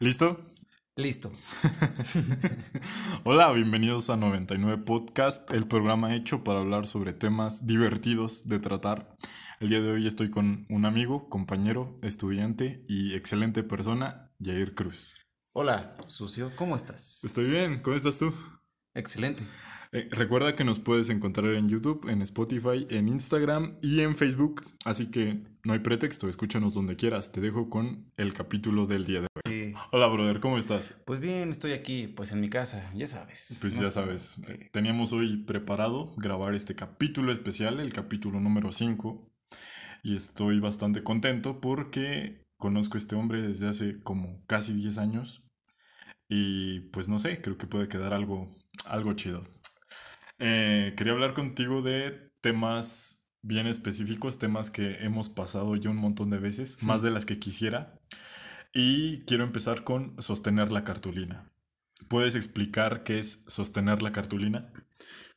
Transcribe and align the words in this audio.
¿Listo? 0.00 0.40
Listo. 0.96 1.30
Hola, 3.24 3.52
bienvenidos 3.52 4.10
a 4.10 4.16
99 4.16 4.82
Podcast, 4.84 5.48
el 5.52 5.68
programa 5.68 6.16
hecho 6.16 6.42
para 6.42 6.60
hablar 6.60 6.88
sobre 6.88 7.12
temas 7.12 7.66
divertidos 7.66 8.48
de 8.48 8.58
tratar. 8.58 9.16
El 9.60 9.68
día 9.68 9.80
de 9.80 9.92
hoy 9.92 10.06
estoy 10.08 10.30
con 10.30 10.66
un 10.68 10.84
amigo, 10.84 11.28
compañero, 11.28 11.96
estudiante 12.02 12.84
y 12.88 13.14
excelente 13.14 13.62
persona, 13.62 14.32
Jair 14.42 14.74
Cruz. 14.74 15.14
Hola, 15.52 15.96
Sucio, 16.08 16.50
¿cómo 16.56 16.74
estás? 16.74 17.22
Estoy 17.22 17.48
bien, 17.48 17.80
¿cómo 17.80 17.94
estás 17.94 18.18
tú? 18.18 18.34
Excelente. 18.94 19.46
Eh, 19.94 20.08
recuerda 20.10 20.56
que 20.56 20.64
nos 20.64 20.80
puedes 20.80 21.08
encontrar 21.08 21.54
en 21.54 21.68
YouTube, 21.68 22.08
en 22.08 22.20
Spotify, 22.22 22.84
en 22.90 23.06
Instagram 23.06 23.76
y 23.80 24.00
en 24.00 24.16
Facebook, 24.16 24.62
así 24.84 25.08
que 25.08 25.38
no 25.62 25.72
hay 25.72 25.78
pretexto, 25.78 26.28
escúchanos 26.28 26.74
donde 26.74 26.96
quieras. 26.96 27.30
Te 27.30 27.40
dejo 27.40 27.70
con 27.70 28.10
el 28.16 28.34
capítulo 28.34 28.86
del 28.86 29.06
día 29.06 29.20
de 29.20 29.28
hoy. 29.32 29.42
Sí. 29.46 29.74
Hola, 29.92 30.08
brother, 30.08 30.40
¿cómo 30.40 30.58
estás? 30.58 31.00
Pues 31.06 31.20
bien, 31.20 31.52
estoy 31.52 31.74
aquí, 31.74 32.08
pues 32.08 32.32
en 32.32 32.40
mi 32.40 32.48
casa, 32.48 32.90
ya 32.96 33.06
sabes. 33.06 33.56
Pues 33.60 33.76
No 33.76 33.82
ya 33.82 33.92
sabes, 33.92 34.38
teníamos 34.72 35.12
hoy 35.12 35.36
preparado 35.44 36.12
grabar 36.16 36.56
este 36.56 36.74
capítulo 36.74 37.30
especial, 37.30 37.78
el 37.78 37.92
capítulo 37.92 38.40
número 38.40 38.72
5, 38.72 39.30
y 40.02 40.16
estoy 40.16 40.58
bastante 40.58 41.04
contento 41.04 41.60
porque 41.60 42.42
conozco 42.56 42.96
a 42.96 42.98
este 42.98 43.14
hombre 43.14 43.42
desde 43.42 43.68
hace 43.68 44.02
como 44.02 44.44
casi 44.46 44.72
10 44.72 44.98
años 44.98 45.44
y 46.28 46.80
pues 46.90 47.06
no 47.06 47.20
sé, 47.20 47.40
creo 47.40 47.58
que 47.58 47.68
puede 47.68 47.86
quedar 47.86 48.12
algo, 48.12 48.52
algo 48.86 49.12
chido. 49.12 49.44
Eh, 50.38 50.94
quería 50.96 51.12
hablar 51.12 51.34
contigo 51.34 51.82
de 51.82 52.30
temas 52.40 53.24
bien 53.42 53.66
específicos, 53.66 54.38
temas 54.38 54.70
que 54.70 55.04
hemos 55.04 55.28
pasado 55.28 55.76
ya 55.76 55.90
un 55.90 55.96
montón 55.96 56.30
de 56.30 56.38
veces, 56.38 56.82
más 56.82 57.02
de 57.02 57.10
las 57.10 57.24
que 57.26 57.38
quisiera, 57.38 57.98
y 58.72 59.20
quiero 59.26 59.44
empezar 59.44 59.84
con 59.84 60.20
sostener 60.20 60.72
la 60.72 60.84
cartulina. 60.84 61.50
¿Puedes 62.08 62.34
explicar 62.34 63.04
qué 63.04 63.18
es 63.18 63.44
sostener 63.46 64.02
la 64.02 64.12
cartulina? 64.12 64.72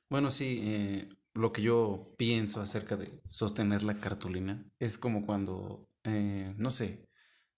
Bueno, 0.09 0.29
sí, 0.29 0.59
eh, 0.63 1.09
lo 1.33 1.51
que 1.51 1.61
yo 1.61 2.07
pienso 2.17 2.61
acerca 2.61 2.95
de 2.97 3.21
sostener 3.29 3.83
la 3.83 3.99
cartulina 3.99 4.63
es 4.79 4.97
como 4.97 5.25
cuando, 5.25 5.87
eh, 6.03 6.53
no 6.57 6.69
sé, 6.71 7.05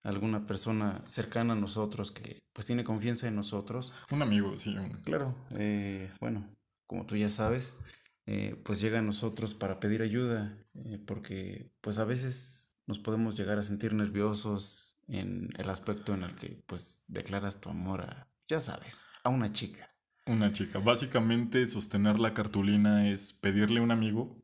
alguna 0.03 0.45
persona 0.45 1.03
cercana 1.07 1.53
a 1.53 1.57
nosotros 1.57 2.11
que 2.11 2.39
pues 2.53 2.65
tiene 2.65 2.83
confianza 2.83 3.27
en 3.27 3.35
nosotros. 3.35 3.93
Un 4.11 4.21
amigo, 4.21 4.57
sí. 4.57 4.75
un- 4.77 4.89
Claro, 5.03 5.35
eh, 5.57 6.11
bueno, 6.19 6.45
como 6.89 7.05
tú 7.05 7.15
ya 7.15 7.29
sabes, 7.29 7.77
eh, 8.25 8.59
pues 8.65 8.81
llega 8.81 8.97
a 8.97 9.03
nosotros 9.03 9.53
para 9.53 9.79
pedir 9.79 10.01
ayuda, 10.01 10.57
eh, 10.73 10.97
porque 11.05 11.71
pues 11.81 11.99
a 11.99 12.03
veces 12.03 12.73
nos 12.87 12.97
podemos 12.97 13.37
llegar 13.37 13.59
a 13.59 13.61
sentir 13.61 13.93
nerviosos 13.93 14.97
en 15.07 15.49
el 15.59 15.69
aspecto 15.69 16.15
en 16.15 16.23
el 16.23 16.35
que 16.35 16.63
pues 16.65 17.05
declaras 17.07 17.61
tu 17.61 17.69
amor 17.69 18.01
a, 18.01 18.27
ya 18.47 18.59
sabes, 18.59 19.07
a 19.23 19.29
una 19.29 19.51
chica. 19.51 19.95
Una 20.25 20.51
chica. 20.51 20.79
Básicamente, 20.79 21.67
sostener 21.67 22.17
la 22.17 22.33
cartulina 22.33 23.07
es 23.07 23.33
pedirle 23.33 23.81
a 23.81 23.83
un 23.83 23.91
amigo 23.91 24.41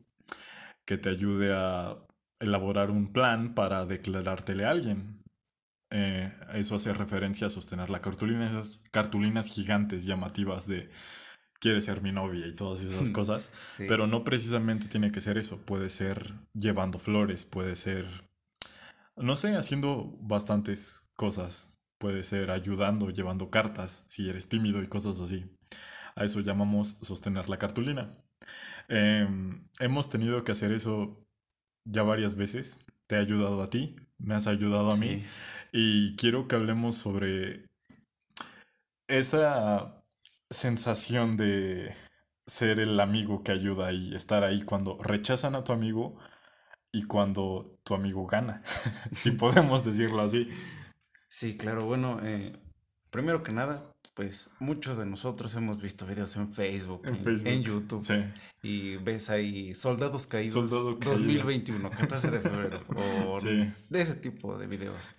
que 0.85 0.99
te 0.99 1.09
ayude 1.09 1.51
a 1.51 1.97
elaborar 2.39 2.91
un 2.91 3.11
plan 3.11 3.55
para 3.55 3.87
declarártele 3.87 4.65
a 4.65 4.69
alguien. 4.69 5.23
Eh, 5.89 6.31
eso 6.53 6.75
hace 6.75 6.93
referencia 6.93 7.47
a 7.47 7.49
sostener 7.49 7.89
la 7.89 8.01
cartulina, 8.01 8.47
esas 8.47 8.83
cartulinas 8.91 9.47
gigantes 9.47 10.05
llamativas 10.05 10.67
de 10.67 10.91
quieres 11.65 11.85
ser 11.85 12.03
mi 12.03 12.11
novia 12.11 12.45
y 12.45 12.53
todas 12.53 12.79
esas 12.83 13.09
cosas. 13.19 13.49
Sí. 13.75 13.85
Pero 13.87 14.05
no 14.05 14.23
precisamente 14.23 14.87
tiene 14.87 15.11
que 15.11 15.19
ser 15.19 15.39
eso. 15.39 15.57
Puede 15.57 15.89
ser 15.89 16.33
llevando 16.53 16.99
flores, 16.99 17.45
puede 17.45 17.75
ser, 17.75 18.07
no 19.15 19.35
sé, 19.35 19.55
haciendo 19.55 20.15
bastantes 20.21 21.07
cosas. 21.15 21.79
Puede 21.97 22.21
ser 22.21 22.51
ayudando, 22.51 23.09
llevando 23.09 23.49
cartas, 23.49 24.03
si 24.05 24.29
eres 24.29 24.47
tímido 24.47 24.83
y 24.83 24.87
cosas 24.87 25.19
así. 25.19 25.57
A 26.15 26.23
eso 26.23 26.39
llamamos 26.41 26.97
sostener 27.01 27.49
la 27.49 27.57
cartulina. 27.57 28.11
Em, 28.87 29.67
hemos 29.79 30.07
tenido 30.07 30.43
que 30.43 30.51
hacer 30.51 30.71
eso 30.71 31.25
ya 31.83 32.03
varias 32.03 32.35
veces. 32.35 32.79
Te 33.07 33.15
he 33.15 33.19
ayudado 33.19 33.63
a 33.63 33.71
ti, 33.71 33.95
me 34.19 34.35
has 34.35 34.45
ayudado 34.45 34.91
a 34.91 34.97
mí. 34.97 35.23
Y 35.71 36.15
quiero 36.15 36.47
que 36.47 36.55
hablemos 36.57 36.95
sobre 36.95 37.65
esa 39.07 39.94
sensación 40.55 41.37
de 41.37 41.93
ser 42.47 42.79
el 42.79 42.99
amigo 42.99 43.43
que 43.43 43.51
ayuda 43.51 43.91
y 43.91 44.15
estar 44.15 44.43
ahí 44.43 44.61
cuando 44.63 44.97
rechazan 45.01 45.55
a 45.55 45.63
tu 45.63 45.73
amigo 45.73 46.17
y 46.91 47.03
cuando 47.03 47.79
tu 47.83 47.93
amigo 47.95 48.25
gana, 48.25 48.63
si 49.13 49.31
podemos 49.31 49.83
decirlo 49.83 50.21
así. 50.21 50.47
Sí, 51.27 51.57
claro, 51.57 51.85
bueno, 51.85 52.19
eh, 52.23 52.53
primero 53.09 53.43
que 53.43 53.51
nada, 53.51 53.91
pues 54.13 54.51
muchos 54.59 54.97
de 54.97 55.05
nosotros 55.05 55.53
hemos 55.55 55.81
visto 55.81 56.05
videos 56.05 56.35
en 56.37 56.51
Facebook, 56.53 57.01
En 57.05 57.15
en, 57.15 57.23
Facebook. 57.23 57.47
en 57.49 57.63
YouTube, 57.63 58.03
Sí, 58.05 58.23
y 58.63 58.95
ves 58.97 59.29
ahí 59.29 59.75
Soldados 59.75 60.25
Caídos 60.27 60.53
Soldado 60.69 60.97
Caído. 60.99 61.15
2021, 61.15 61.89
14 61.89 62.31
de 62.31 62.39
febrero, 62.39 62.79
o 63.27 63.41
Sí. 63.41 63.69
de 63.89 64.01
ese 64.01 64.15
tipo 64.15 64.57
de 64.57 64.67
videos. 64.67 65.13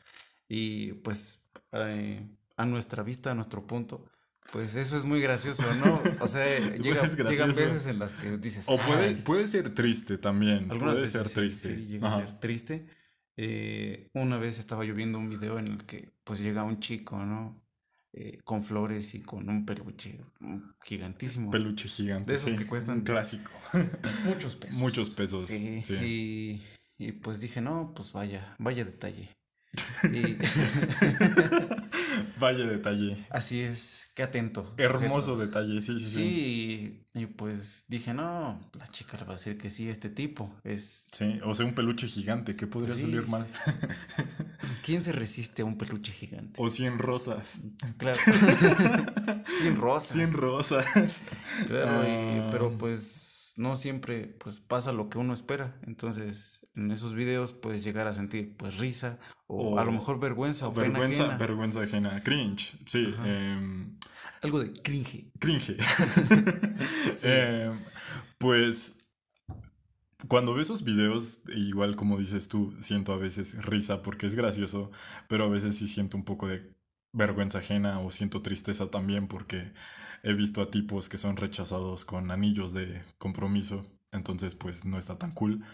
Y 0.48 0.92
pues 0.94 1.42
eh, 1.72 2.26
a 2.56 2.64
nuestra 2.64 3.02
vista, 3.02 3.32
a 3.32 3.34
nuestro 3.34 3.66
punto, 3.66 4.06
pues 4.52 4.74
eso 4.74 4.96
es 4.96 5.04
muy 5.04 5.20
gracioso, 5.20 5.62
¿no? 5.84 6.00
O 6.20 6.28
sea, 6.28 6.44
llega- 6.76 7.06
llegan 7.28 7.48
veces 7.54 7.86
en 7.86 7.98
las 7.98 8.14
que 8.14 8.36
dices, 8.38 8.66
O 8.68 8.78
puede, 8.78 9.14
puede 9.16 9.46
ser 9.48 9.74
triste 9.74 10.18
también. 10.18 10.70
algunas 10.70 10.94
puede 10.94 11.00
veces 11.02 11.12
ser 11.24 11.28
triste. 11.32 11.74
sí, 11.76 11.86
llega 11.86 12.08
a 12.08 12.10
Ajá. 12.16 12.26
ser 12.26 12.38
triste. 12.40 12.86
Eh, 13.36 14.08
una 14.14 14.38
vez 14.38 14.58
estaba 14.58 14.84
yo 14.84 14.94
viendo 14.94 15.18
un 15.18 15.28
video 15.28 15.58
en 15.58 15.66
el 15.68 15.84
que 15.84 16.10
pues 16.24 16.40
llega 16.40 16.62
un 16.64 16.80
chico, 16.80 17.22
¿no? 17.24 17.62
Eh, 18.18 18.38
con 18.44 18.64
flores 18.64 19.14
y 19.14 19.20
con 19.20 19.46
un 19.50 19.66
peluche 19.66 20.18
gigantísimo. 20.82 21.50
Peluche 21.50 21.86
gigante. 21.86 22.32
De 22.32 22.38
esos 22.38 22.52
sí, 22.52 22.56
que 22.56 22.66
cuestan 22.66 22.98
un 22.98 23.04
clásico. 23.04 23.50
muchos 24.24 24.56
pesos. 24.60 24.76
Muchos 24.78 25.10
pesos. 25.10 25.46
Sí, 25.48 25.82
sí. 25.84 26.62
Y, 26.98 27.06
y 27.08 27.12
pues 27.12 27.40
dije, 27.40 27.60
no, 27.60 27.92
pues 27.94 28.12
vaya, 28.12 28.54
vaya 28.58 28.86
detalle. 28.86 29.28
Y 30.10 30.38
Vaya 32.38 32.66
detalle. 32.66 33.16
así 33.30 33.60
es, 33.60 34.10
qué 34.14 34.22
atento. 34.22 34.74
Hermoso 34.76 35.34
sujeto. 35.34 35.46
detalle, 35.60 35.80
sí, 35.80 35.98
sí, 35.98 36.04
sí. 36.06 36.10
Sí, 36.14 36.98
y, 37.14 37.20
y 37.22 37.26
pues 37.26 37.86
dije, 37.88 38.12
no, 38.14 38.60
la 38.74 38.86
chica 38.88 39.16
le 39.16 39.24
va 39.24 39.30
a 39.32 39.36
decir 39.36 39.56
que 39.56 39.70
sí, 39.70 39.88
este 39.88 40.10
tipo 40.10 40.54
es... 40.64 41.08
Sí, 41.12 41.38
o 41.44 41.54
sea, 41.54 41.64
un 41.66 41.74
peluche 41.74 42.06
gigante, 42.08 42.54
¿qué 42.56 42.66
podría 42.66 42.94
Sí. 42.94 43.02
salir 43.02 43.26
mal? 43.26 43.46
¿Quién 44.84 45.02
se 45.02 45.12
resiste 45.12 45.62
a 45.62 45.64
un 45.64 45.78
peluche 45.78 46.12
gigante? 46.12 46.54
O 46.62 46.68
100 46.68 46.98
rosas. 46.98 47.60
Claro. 47.96 48.18
Sin 49.46 49.76
rosas. 49.76 50.12
100 50.12 50.32
rosas. 50.34 51.24
Claro, 51.66 52.04
y- 52.04 52.38
Ah. 52.38 52.48
pero 52.50 52.76
pues 52.76 53.35
no 53.56 53.76
siempre 53.76 54.26
pues 54.38 54.60
pasa 54.60 54.92
lo 54.92 55.08
que 55.08 55.18
uno 55.18 55.32
espera. 55.32 55.78
Entonces, 55.86 56.66
en 56.76 56.90
esos 56.90 57.14
videos 57.14 57.52
puedes 57.52 57.82
llegar 57.84 58.06
a 58.06 58.12
sentir 58.12 58.56
pues 58.56 58.78
risa 58.78 59.18
o, 59.46 59.78
a 59.78 59.84
lo 59.84 59.92
mejor 59.92 60.20
vergüenza 60.20 60.68
o 60.68 60.74
pena 60.74 60.98
Vergüenza, 60.98 61.22
ajena. 61.24 61.38
vergüenza 61.38 61.80
ajena. 61.82 62.22
Cringe, 62.22 62.76
sí. 62.86 63.14
em, 63.24 63.98
Algo 64.42 64.60
de 64.60 64.72
cringe. 64.82 65.26
cringe. 65.38 65.76
Em, 67.24 67.78
pues 68.38 68.98
cuando 70.28 70.52
veo 70.54 70.62
esos 70.62 70.82
videos, 70.84 71.40
igual 71.54 71.94
como 71.96 72.18
dices 72.18 72.48
tú, 72.48 72.74
siento 72.80 73.12
a 73.12 73.18
veces 73.18 73.54
risa 73.64 74.02
porque 74.02 74.26
es 74.26 74.34
gracioso, 74.34 74.90
pero 75.28 75.44
a 75.44 75.48
veces 75.48 75.76
sí 75.76 75.86
siento 75.88 76.16
un 76.16 76.24
poco 76.24 76.48
de 76.48 76.75
vergüenza 77.12 77.58
ajena 77.58 78.00
o 78.00 78.10
siento 78.10 78.42
tristeza 78.42 78.90
también 78.90 79.28
porque 79.28 79.72
he 80.22 80.32
visto 80.34 80.62
a 80.62 80.70
tipos 80.70 81.08
que 81.08 81.18
son 81.18 81.36
rechazados 81.36 82.04
con 82.04 82.30
anillos 82.30 82.72
de 82.72 83.04
compromiso, 83.18 83.86
entonces 84.12 84.54
pues 84.54 84.84
no 84.84 84.98
está 84.98 85.18
tan 85.18 85.32
cool. 85.32 85.64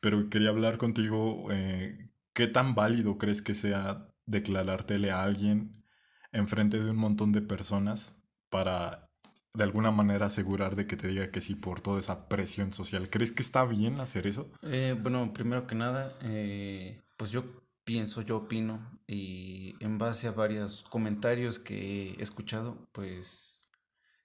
Pero 0.00 0.30
quería 0.30 0.50
hablar 0.50 0.78
contigo, 0.78 1.46
eh, 1.50 2.10
¿qué 2.32 2.46
tan 2.46 2.74
válido 2.74 3.18
crees 3.18 3.42
que 3.42 3.54
sea 3.54 4.08
declarártele 4.26 5.10
a 5.10 5.22
alguien 5.22 5.84
enfrente 6.32 6.78
de 6.78 6.90
un 6.90 6.96
montón 6.96 7.32
de 7.32 7.42
personas 7.42 8.16
para 8.48 9.10
de 9.54 9.64
alguna 9.64 9.90
manera 9.90 10.26
asegurar 10.26 10.76
de 10.76 10.86
que 10.86 10.96
te 10.96 11.08
diga 11.08 11.30
que 11.30 11.40
sí 11.40 11.54
por 11.54 11.80
toda 11.80 11.98
esa 11.98 12.28
presión 12.28 12.72
social. 12.72 13.10
¿Crees 13.10 13.32
que 13.32 13.42
está 13.42 13.64
bien 13.64 14.00
hacer 14.00 14.26
eso? 14.26 14.50
Eh, 14.62 14.96
bueno, 15.00 15.32
primero 15.32 15.66
que 15.66 15.74
nada, 15.74 16.16
eh, 16.22 17.02
pues 17.16 17.30
yo 17.30 17.44
pienso, 17.84 18.22
yo 18.22 18.38
opino, 18.38 18.99
y 19.10 19.76
en 19.80 19.98
base 19.98 20.28
a 20.28 20.32
varios 20.32 20.84
comentarios 20.84 21.58
que 21.58 22.12
he 22.12 22.22
escuchado, 22.22 22.88
pues 22.92 23.68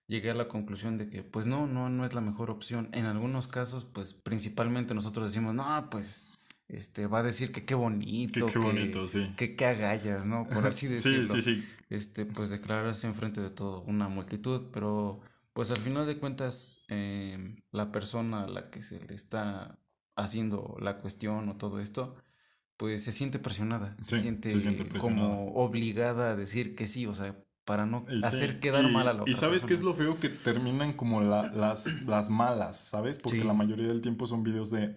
llegué 0.08 0.32
a 0.32 0.36
la 0.36 0.48
conclusión 0.48 0.98
de 0.98 1.08
que, 1.10 1.24
pues 1.24 1.48
no, 1.48 1.68
no, 1.68 1.90
no 1.90 2.06
es 2.06 2.14
la 2.14 2.22
mejor 2.22 2.50
opción. 2.52 2.90
En 2.94 3.06
algunos 3.06 3.48
casos, 3.48 3.86
pues 3.86 4.14
principalmente 4.14 4.94
nosotros 4.94 5.32
decimos, 5.32 5.56
no, 5.56 5.90
pues, 5.90 6.28
este, 6.68 7.08
va 7.08 7.20
a 7.20 7.24
decir 7.24 7.52
que 7.52 7.66
qué 7.66 7.76
bonito, 7.76 8.46
Que 8.48 8.54
qué 8.54 8.60
bonito, 8.60 9.08
sí. 9.08 9.34
que 9.38 9.56
qué 9.56 9.66
agallas, 9.66 10.26
¿no? 10.26 10.46
Por 10.48 10.66
así 10.68 10.88
Sí, 10.88 10.94
decirlo 10.94 11.28
sí, 11.28 11.42
sí. 11.42 11.66
este, 11.90 12.26
pues 12.26 12.50
declararse 12.50 13.08
enfrente 13.08 13.42
de 13.42 13.50
todo 13.50 13.82
una 13.84 14.10
multitud, 14.10 14.70
pero 14.72 15.22
pues 15.54 15.72
al 15.72 15.80
final 15.80 16.06
de 16.06 16.18
cuentas 16.20 16.84
em, 16.90 17.58
la 17.72 17.92
persona 17.92 18.44
a 18.44 18.48
la 18.48 18.70
que 18.70 18.82
se 18.82 19.00
le 19.06 19.14
está 19.16 19.80
haciendo 20.16 20.78
la 20.82 20.98
cuestión 21.00 21.50
o 21.50 21.58
todo 21.58 21.80
esto, 21.80 22.16
pues 22.78 23.04
se 23.04 23.12
siente 23.12 23.40
presionada, 23.40 23.96
se 24.02 24.20
siente, 24.22 24.52
se 24.52 24.62
siente 24.62 24.86
presionada. 24.86 25.28
como 25.30 25.54
obligada 25.54 26.32
a 26.32 26.36
decir 26.36 26.76
que 26.76 26.88
sí, 26.88 27.06
o 27.06 27.14
sea, 27.14 27.36
para 27.64 27.86
no 27.86 28.04
sí, 28.08 28.20
hacer 28.24 28.60
quedar 28.60 28.86
y- 28.86 28.94
mal 28.94 29.08
a 29.08 29.14
la 29.14 29.22
otra 29.24 29.32
Y 29.32 29.36
sabes 29.36 29.66
qué 29.66 29.74
es 29.74 29.80
persona. 29.80 29.90
lo 29.90 29.94
feo 30.14 30.20
que 30.20 30.30
terminan 30.30 30.94
como 30.94 31.22
la- 31.22 31.52
las, 31.52 32.04
las 32.04 32.30
malas, 32.30 32.78
¿sabes? 32.78 33.18
Porque 33.18 33.40
Sí. 33.40 33.44
la 33.46 33.54
mayoría 33.54 33.88
del 33.88 34.02
tiempo 34.02 34.28
son 34.28 34.44
videos 34.44 34.70
de 34.72 34.96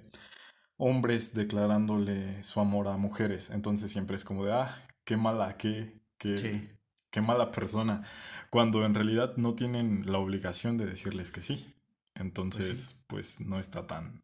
hombres 0.76 1.34
declarándole 1.34 2.42
su 2.42 2.60
amor 2.60 2.88
a 2.88 2.96
mujeres. 2.96 3.50
Entonces 3.50 3.90
siempre 3.90 4.16
es 4.16 4.24
como 4.24 4.44
de, 4.44 4.52
ah, 4.52 4.76
qué 5.04 5.16
mala, 5.16 5.56
qué, 5.56 6.00
qué, 6.18 6.76
qué 7.10 7.20
mala 7.20 7.50
persona. 7.50 8.04
Cuando 8.50 8.84
en 8.84 8.94
realidad 8.94 9.36
no 9.36 9.54
tienen 9.54 10.04
la 10.10 10.18
obligación 10.18 10.76
de 10.76 10.86
decirles 10.86 11.30
que 11.32 11.42
sí. 11.42 11.74
Entonces, 12.14 12.96
pues 13.06 13.40
no 13.40 13.58
está 13.58 13.86
tan 13.86 14.22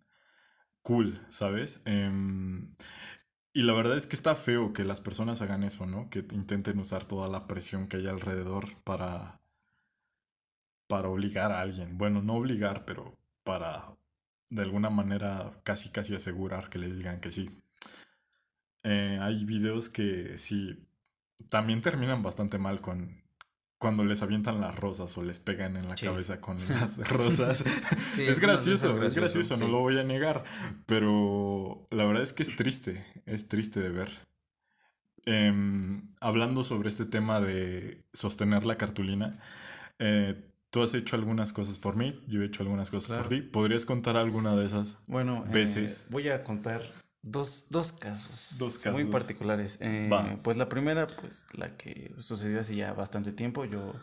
cool, 0.83 1.25
¿sabes? 1.29 1.81
Em, 1.87 2.75
y 3.55 3.63
la 3.63 3.73
verdad 3.73 3.97
es 3.97 4.07
que 4.07 4.17
está 4.17 4.35
feo 4.35 4.73
que 4.73 4.85
las 4.85 5.01
personas 5.01 5.41
hagan 5.41 5.63
eso, 5.63 5.87
¿no? 5.87 6.11
Que 6.11 6.19
intenten 6.33 6.79
usar 6.81 7.05
toda 7.05 7.29
la 7.29 7.47
presión 7.47 7.87
que 7.89 7.99
hay 7.99 8.09
alrededor 8.09 8.77
para, 8.83 9.41
para 10.89 11.09
obligar 11.09 11.53
a 11.53 11.61
alguien. 11.61 11.97
Bueno, 11.97 12.21
no 12.21 12.35
obligar, 12.35 12.85
pero 12.85 13.17
para 13.45 13.97
de 14.51 14.63
alguna 14.63 14.91
manera 14.91 15.53
casi 15.63 15.91
casi 15.91 16.15
asegurar 16.17 16.69
que 16.69 16.81
les 16.81 16.97
digan 16.97 17.21
que 17.21 17.31
sí. 17.31 17.49
Eh, 18.83 19.19
hay 19.23 19.45
videos 19.45 19.89
que 19.89 20.37
sí 20.37 20.87
también 21.49 21.81
terminan 21.81 22.23
bastante 22.23 22.59
mal 22.59 22.81
con 22.81 23.24
cuando 23.85 24.03
les 24.03 24.23
avientan 24.23 24.63
las 24.63 24.75
rosas 24.77 25.19
o 25.19 25.23
les 25.23 25.41
pegan 25.41 25.77
en 25.77 25.87
la 25.89 25.95
Sí. 25.99 26.07
cabeza 26.07 26.41
con 26.41 26.57
las 26.71 26.97
rosas. 27.11 27.59
Sí, 27.59 28.23
es 28.25 28.39
algunas 28.39 28.39
veces 28.39 28.41
gracioso, 28.41 28.99
es 29.03 29.05
es 29.09 29.15
gracioso, 29.15 29.57
no 29.59 29.67
sí. 29.67 29.71
lo 29.73 29.81
voy 29.81 29.99
a 29.99 30.05
negar, 30.05 30.43
pero 30.87 31.87
la 31.91 32.07
verdad 32.07 32.23
es 32.23 32.33
que 32.33 32.45
es 32.45 32.57
triste, 32.57 33.05
es 33.27 33.47
triste 33.49 33.81
de 33.81 33.91
ver. 33.91 34.09
Em, 35.27 36.09
hablando 36.23 36.65
sobre 36.65 36.89
este 36.89 37.05
tema 37.05 37.43
de 37.43 38.03
sostener 38.15 38.65
la 38.65 38.77
cartulina, 38.79 39.39
eh, 39.99 40.49
tú 40.71 40.83
has 40.83 40.95
hecho 40.95 41.17
algunas 41.17 41.53
cosas 41.53 41.79
por 41.79 41.97
mí, 41.97 42.23
yo 42.27 42.41
he 42.43 42.47
hecho 42.47 42.63
algunas 42.63 42.91
cosas 42.91 43.09
por 43.09 43.29
Claro. 43.29 43.29
ti. 43.29 43.43
¿Podrías 43.43 43.85
contar 43.85 44.17
alguna 44.17 44.57
de 44.57 44.65
esas? 44.65 44.99
Bueno, 45.07 45.45
eh, 45.47 45.51
veces. 45.53 46.07
voy 46.09 46.31
a 46.31 46.43
contar 46.43 46.81
dos, 47.25 47.67
dos 47.71 47.93
casos. 47.93 48.57
Dos 48.59 48.81
Muy 48.93 49.05
particulares. 49.07 49.79
Eh. 49.81 50.09
Pues 50.43 50.57
la 50.57 50.69
primera, 50.69 51.07
pues 51.07 51.47
la 51.53 51.77
que 51.77 52.15
sucedió 52.21 52.61
hace 52.61 52.77
ya 52.77 52.93
bastante 52.93 53.33
tiempo, 53.33 53.65
yo 53.65 53.95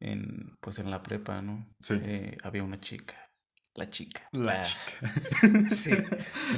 en, 0.00 0.56
pues 0.60 0.78
en 0.78 0.90
la 0.90 1.02
prepa, 1.02 1.42
¿no? 1.42 1.66
Sí. 1.80 1.94
Eh, 2.02 2.36
había 2.44 2.62
una 2.62 2.78
chica. 2.78 3.16
La 3.74 3.86
chica. 3.88 4.26
La 4.32 4.60
Ah, 4.60 4.62
chica. 4.62 5.68
Sí. 5.68 5.90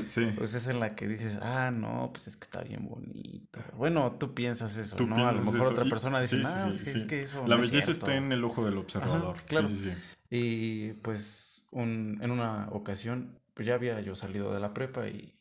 Sí. 0.07 0.27
Pues 0.37 0.55
es 0.55 0.69
en 0.69 0.79
la 0.79 0.95
que 0.95 1.09
dices, 1.09 1.39
ah, 1.43 1.71
no, 1.73 2.11
pues 2.13 2.29
es 2.29 2.37
que 2.37 2.45
está 2.45 2.63
bien 2.63 2.87
bonita. 2.89 3.65
Bueno, 3.77 4.13
tú 4.13 4.35
piensas 4.35 4.77
eso, 4.77 4.95
Tú 4.97 5.07
¿no? 5.07 5.17
A 5.27 5.33
lo 5.33 5.39
piensas 5.43 5.55
mejor 5.55 5.61
eso, 5.63 5.71
otra 5.81 5.91
persona 5.91 6.21
dice, 6.21 6.37
sí, 6.37 6.43
ah, 6.47 6.69
sí, 6.73 6.79
sí, 6.79 6.91
es 6.91 7.01
sí. 7.03 7.07
que 7.09 7.21
eso. 7.23 7.45
La 7.47 7.57
no 7.57 7.63
belleza 7.63 7.87
cierto". 7.87 8.07
está 8.07 8.15
en 8.17 8.31
el 8.31 8.45
ojo 8.45 8.65
del 8.65 8.77
observador. 8.79 9.37
Sí, 9.39 9.45
claro. 9.47 9.67
sí, 9.69 9.77
sí. 9.77 9.93
Y 10.31 10.93
pues 11.03 11.67
un- 11.73 12.19
en 12.23 12.31
una 12.31 12.69
ocasión, 12.71 13.41
pues 13.55 13.67
ya 13.67 13.75
había 13.75 14.01
yo 14.01 14.15
salido 14.15 14.53
de 14.55 14.61
la 14.61 14.73
prepa 14.73 15.09
y, 15.09 15.38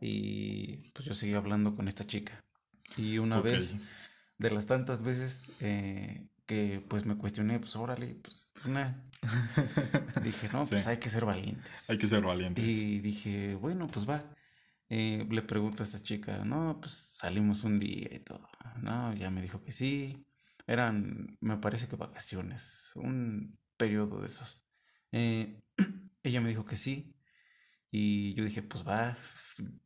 y 0.00 0.76
pues 0.92 1.06
yo 1.06 1.14
seguía 1.14 1.38
hablando 1.38 1.74
con 1.74 1.88
esta 1.88 2.04
chica. 2.04 2.44
Y 2.96 3.18
una 3.18 3.40
vez, 3.40 3.74
de 4.38 4.50
las 4.50 4.66
tantas 4.66 5.02
veces 5.02 5.48
eh, 5.60 6.26
que 6.46 6.82
pues 6.88 7.04
me 7.04 7.16
cuestioné, 7.16 7.58
pues 7.58 7.76
órale, 7.76 8.14
pues 8.22 8.50
una... 8.64 8.94
Dije, 10.22 10.48
no, 10.52 10.62
pues 10.64 10.86
hay 10.86 10.98
que 10.98 11.10
ser 11.10 11.24
valientes. 11.24 11.90
Hay 11.90 11.98
que 11.98 12.06
ser 12.06 12.22
valientes. 12.22 12.64
Y 12.64 13.00
dije, 13.00 13.54
bueno, 13.56 13.86
pues 13.88 14.08
va. 14.08 14.24
Eh, 14.90 15.26
le 15.28 15.42
pregunto 15.42 15.82
a 15.82 15.86
esta 15.86 16.00
chica, 16.00 16.44
no, 16.44 16.78
pues 16.80 16.94
salimos 16.94 17.64
un 17.64 17.78
día 17.78 18.08
y 18.10 18.20
todo. 18.20 18.48
No, 18.80 19.12
ya 19.14 19.30
me 19.30 19.42
dijo 19.42 19.60
que 19.60 19.72
sí. 19.72 20.24
Eran, 20.66 21.36
me 21.40 21.56
parece 21.58 21.88
que 21.88 21.96
vacaciones, 21.96 22.92
un 22.94 23.58
periodo 23.76 24.20
de 24.20 24.28
esos. 24.28 24.66
Eh, 25.12 25.60
ella 26.22 26.40
me 26.40 26.48
dijo 26.48 26.64
que 26.64 26.76
sí. 26.76 27.14
Y 27.90 28.34
yo 28.34 28.44
dije, 28.44 28.62
pues 28.62 28.86
va, 28.86 29.16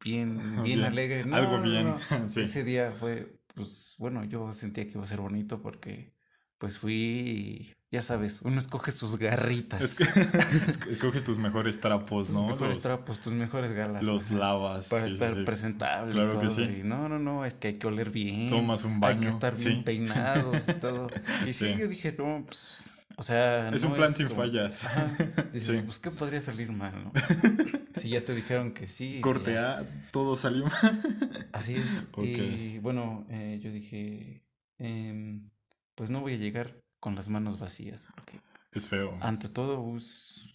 bien, 0.04 0.36
bien, 0.62 0.62
Bien, 0.62 0.84
alegre. 0.84 1.24
No, 1.24 1.36
algo 1.36 1.60
bien, 1.62 1.84
no. 1.84 1.98
sí. 2.28 2.40
Ese 2.42 2.64
día 2.64 2.92
fue, 2.92 3.32
pues 3.54 3.94
bueno, 3.98 4.24
yo 4.24 4.52
sentía 4.52 4.84
que 4.86 4.92
iba 4.92 5.02
a 5.04 5.06
ser 5.06 5.20
bonito 5.20 5.60
porque 5.62 6.12
pues 6.58 6.78
fui 6.78 6.94
y 6.94 7.74
ya 7.90 8.00
sabes, 8.02 8.40
uno 8.42 8.58
escoge 8.58 8.92
sus 8.92 9.16
garritas. 9.18 10.00
Es 10.00 10.78
que 10.78 10.92
escoges 10.92 11.24
tus 11.24 11.38
mejores 11.38 11.80
trapos, 11.80 12.28
tus 12.28 12.34
¿no? 12.36 12.46
mejores 12.46 12.76
los, 12.76 12.82
trapos, 12.82 13.20
tus 13.20 13.32
mejores 13.32 13.72
galas. 13.72 14.02
los 14.02 14.26
ajá, 14.26 14.34
lavas. 14.36 14.88
Para 14.88 15.08
sí, 15.08 15.14
estar 15.14 15.34
sí. 15.34 15.42
presentable. 15.44 16.10
y 16.10 16.14
Claro 16.14 16.38
que 16.38 16.50
sí. 16.50 16.62
y 16.62 16.82
no, 16.84 17.08
no, 17.08 17.18
no, 17.18 17.44
es 17.44 17.54
que 17.56 17.68
hay 17.68 17.74
que 17.78 17.86
oler 17.88 18.10
bien. 18.10 18.48
Tomas 18.48 18.84
un 18.84 18.92
Hay 18.94 19.18
que 19.18 19.26
baño, 19.26 19.28
estar 19.28 19.58
bien 19.58 19.82
peinados 19.84 20.68
y 20.68 20.74
todo. 20.74 21.08
Y 21.46 21.52
sí, 21.52 21.72
Sí. 21.72 21.76
yo 21.78 21.88
dije, 21.88 22.14
no, 22.16 22.44
pues. 22.46 22.84
O 23.22 23.24
sea. 23.24 23.68
Es 23.68 23.84
no 23.84 23.90
un 23.90 23.94
plan 23.94 24.12
sin 24.12 24.26
como- 24.26 24.40
fallas. 24.40 24.84
Ajá. 24.84 25.06
Dices, 25.52 25.76
Sí. 25.78 25.82
pues, 25.84 26.00
¿qué 26.00 26.10
podría 26.10 26.40
salir 26.40 26.72
mal, 26.72 26.92
no? 27.04 27.12
si 27.94 28.08
ya 28.08 28.24
te 28.24 28.34
dijeron 28.34 28.72
que 28.74 28.88
sí. 28.88 29.20
Corte. 29.20 29.56
A, 29.58 29.86
todo 30.10 30.36
salió 30.36 30.64
mal. 30.66 31.02
Así 31.52 31.76
es. 31.76 32.02
Ok. 32.14 32.24
Y 32.26 32.78
bueno, 32.80 33.24
eh, 33.30 33.60
yo 33.62 33.70
dije, 33.70 34.42
em, 34.78 35.50
pues 35.94 36.10
no 36.10 36.20
voy 36.20 36.34
a 36.34 36.36
llegar 36.36 36.80
con 36.98 37.14
las 37.14 37.28
manos 37.28 37.60
vacías. 37.60 38.06
Porque 38.16 38.40
Es 38.72 38.86
feo. 38.88 39.16
ante 39.20 39.48
todo, 39.48 39.96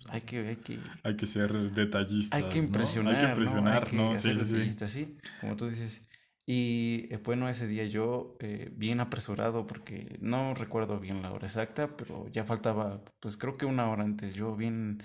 hay 0.09 0.21
que, 0.21 0.45
hay 0.45 0.57
que, 0.57 0.77
Hay 1.03 1.15
que 1.15 1.25
ser 1.25 1.53
detallistas. 1.71 2.43
hay 2.43 2.49
que 2.49 2.59
¿no? 2.59 2.65
impresionar, 2.65 3.13
Hay 3.15 3.21
que 3.21 3.27
¿no? 3.27 3.29
impresionar, 3.31 3.83
Hay 3.85 3.89
que 3.91 3.95
¿no? 3.95 4.11
hacer 4.11 4.35
Sí, 4.35 4.41
sí, 4.41 4.45
sí. 4.47 4.51
detallista, 4.55 4.87
sí, 4.89 5.17
como 5.39 5.55
tú 5.55 5.69
dices. 5.69 6.01
Y 6.49 7.07
eh, 7.11 7.19
bueno, 7.23 7.49
ese 7.49 7.67
día 7.67 7.85
yo 7.85 8.37
eh, 8.39 8.71
bien 8.73 9.01
apresurado 9.01 9.65
porque 9.67 10.17
no 10.21 10.53
recuerdo 10.55 10.99
bien 10.99 11.21
la 11.21 11.33
hora 11.33 11.45
exacta, 11.47 11.97
pero 11.97 12.29
ya 12.29 12.45
faltaba, 12.45 13.01
pues 13.19 13.35
creo 13.37 13.57
que 13.57 13.65
una 13.65 13.89
hora 13.89 14.03
antes, 14.03 14.33
yo 14.33 14.55
bien... 14.55 15.03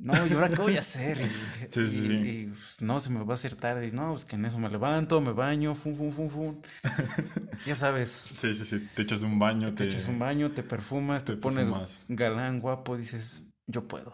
No, 0.00 0.26
¿y 0.26 0.32
ahora 0.32 0.50
qué 0.50 0.60
voy 0.60 0.76
a 0.76 0.80
hacer? 0.80 1.20
Y, 1.20 1.24
Sí, 1.70 1.88
sí, 1.88 1.96
y- 1.96 2.06
sí. 2.06 2.12
y, 2.12 2.46
pues, 2.46 2.82
no, 2.82 2.98
se 3.00 3.10
me 3.10 3.22
va 3.24 3.32
a 3.32 3.34
hacer 3.34 3.54
tarde. 3.56 3.88
Y 3.88 3.92
no, 3.92 4.10
pues 4.10 4.24
que 4.24 4.36
en 4.36 4.44
eso 4.44 4.58
me 4.58 4.68
levanto, 4.68 5.20
me 5.20 5.32
baño, 5.32 5.74
fum, 5.74 5.94
fum, 5.94 6.10
fum, 6.10 6.28
fum. 6.28 6.62
Ya 7.66 7.74
sabes, 7.74 8.10
Sí, 8.36 8.52
sí, 8.54 8.64
sí. 8.64 8.88
Te 8.94 9.02
echas 9.02 9.22
un 9.22 9.38
baño, 9.38 9.74
te 9.74 9.84
te, 9.84 9.84
echas 9.84 10.08
un 10.08 10.18
baño, 10.18 10.50
te 10.50 10.62
perfumas, 10.62 11.24
te, 11.24 11.34
pones 11.36 11.66
perfumas. 11.66 12.02
galán, 12.08 12.60
guapo, 12.60 12.96
dices, 12.96 13.44
yo 13.66 13.86
puedo. 13.88 14.12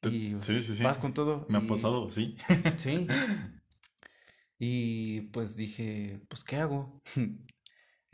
Te- 0.00 0.08
y 0.08 0.34
sí, 0.40 0.60
sí, 0.62 0.74
sí. 0.76 0.84
vas 0.84 0.98
con 0.98 1.14
todo. 1.14 1.46
Me 1.48 1.58
ha 1.58 1.66
pasado, 1.66 2.10
sí. 2.10 2.36
Sí. 2.78 3.06
Y 4.64 5.22
pues 5.32 5.56
dije, 5.56 6.20
pues, 6.28 6.44
¿qué 6.44 6.56
hago? 6.56 6.88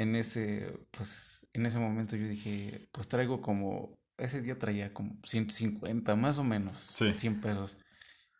En 0.00 0.14
ese, 0.14 0.72
pues, 0.92 1.48
en 1.52 1.66
ese 1.66 1.80
momento 1.80 2.14
yo 2.14 2.28
dije, 2.28 2.88
pues 2.92 3.08
traigo 3.08 3.42
como, 3.42 3.98
ese 4.16 4.40
día 4.40 4.56
traía 4.56 4.94
como 4.94 5.18
150, 5.24 6.14
más 6.14 6.38
o 6.38 6.44
menos, 6.44 6.90
Sí. 6.94 7.12
100 7.14 7.40
pesos. 7.40 7.78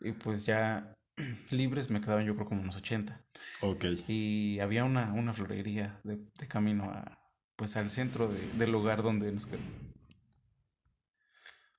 Y 0.00 0.12
pues 0.12 0.46
ya 0.46 0.96
libres 1.50 1.90
me 1.90 2.00
quedaban 2.00 2.24
yo 2.24 2.36
creo 2.36 2.46
como 2.46 2.62
unos 2.62 2.76
80. 2.76 3.24
Ok. 3.60 3.84
Y 4.06 4.60
había 4.60 4.84
una, 4.84 5.12
una 5.12 5.32
florería 5.32 6.00
de, 6.04 6.18
de 6.38 6.46
camino 6.46 6.84
a, 6.84 7.18
pues, 7.56 7.76
al 7.76 7.90
centro 7.90 8.28
de- 8.28 8.48
del 8.56 8.70
lugar 8.70 9.02
donde 9.02 9.32
nos 9.32 9.46
quedamos. 9.46 9.68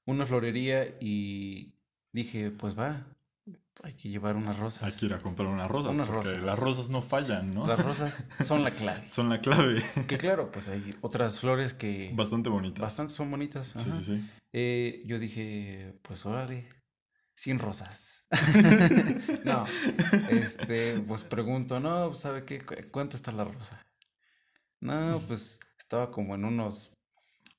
Una 0.05 0.25
florería 0.25 0.97
y 0.99 1.73
dije, 2.11 2.51
pues 2.51 2.77
va, 2.77 3.15
hay 3.83 3.93
que 3.93 4.09
llevar 4.09 4.35
unas 4.35 4.57
rosas. 4.59 4.83
Hay 4.83 4.99
que 4.99 5.05
ir 5.05 5.13
a 5.13 5.19
comprar 5.19 5.47
unas 5.47 5.69
rosas. 5.69 5.93
Unas 5.93 6.07
porque 6.07 6.27
rosas. 6.29 6.43
las 6.43 6.59
rosas 6.59 6.89
no 6.89 7.01
fallan, 7.01 7.51
¿no? 7.51 7.65
Las 7.67 7.79
rosas 7.79 8.27
son 8.41 8.63
la 8.63 8.71
clave. 8.71 9.07
Son 9.07 9.29
la 9.29 9.39
clave. 9.39 9.81
Que 10.07 10.17
claro, 10.17 10.51
pues 10.51 10.67
hay 10.69 10.83
otras 11.01 11.39
flores 11.39 11.73
que 11.73 12.11
Bastante 12.13 12.49
bonitas. 12.49 12.81
bastante 12.81 13.13
son 13.13 13.31
bonitas. 13.31 13.73
Sí, 13.75 13.89
ajá. 13.89 13.99
sí, 14.01 14.05
sí. 14.17 14.29
Eh, 14.53 15.03
yo 15.05 15.19
dije, 15.19 15.97
pues 16.01 16.25
órale, 16.25 16.67
sin 17.35 17.59
rosas. 17.59 18.25
no, 19.45 19.65
este, 20.29 20.99
pues 21.01 21.23
pregunto, 21.23 21.79
no, 21.79 22.13
¿sabe 22.15 22.43
qué? 22.45 22.63
¿Cu- 22.65 22.75
¿Cuánto 22.91 23.15
está 23.15 23.31
la 23.31 23.43
rosa? 23.43 23.85
No, 24.81 25.19
pues 25.27 25.59
estaba 25.77 26.09
como 26.11 26.35
en 26.35 26.45
unos 26.45 26.93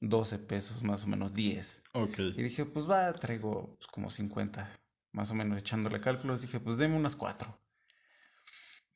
12 0.00 0.38
pesos, 0.38 0.82
más 0.82 1.04
o 1.04 1.06
menos 1.08 1.32
10. 1.34 1.82
Ok. 1.92 2.18
Y 2.18 2.42
dije, 2.42 2.64
pues 2.64 2.88
va, 2.88 3.12
traigo 3.12 3.76
pues, 3.76 3.86
como 3.88 4.10
50, 4.10 4.70
más 5.12 5.30
o 5.30 5.34
menos 5.34 5.58
echándole 5.58 6.00
cálculos. 6.00 6.42
Dije, 6.42 6.60
pues 6.60 6.78
deme 6.78 6.96
unas 6.96 7.16
cuatro. 7.16 7.58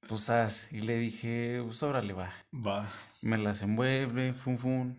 Pues 0.08 0.28
haz. 0.30 0.72
Y 0.72 0.82
le 0.82 0.98
dije, 0.98 1.62
pues 1.64 1.82
órale, 1.82 2.12
va. 2.12 2.30
Va. 2.54 2.88
Me 3.22 3.38
las 3.38 3.62
envuelve, 3.62 4.32
fun, 4.34 4.58
fun. 4.58 4.96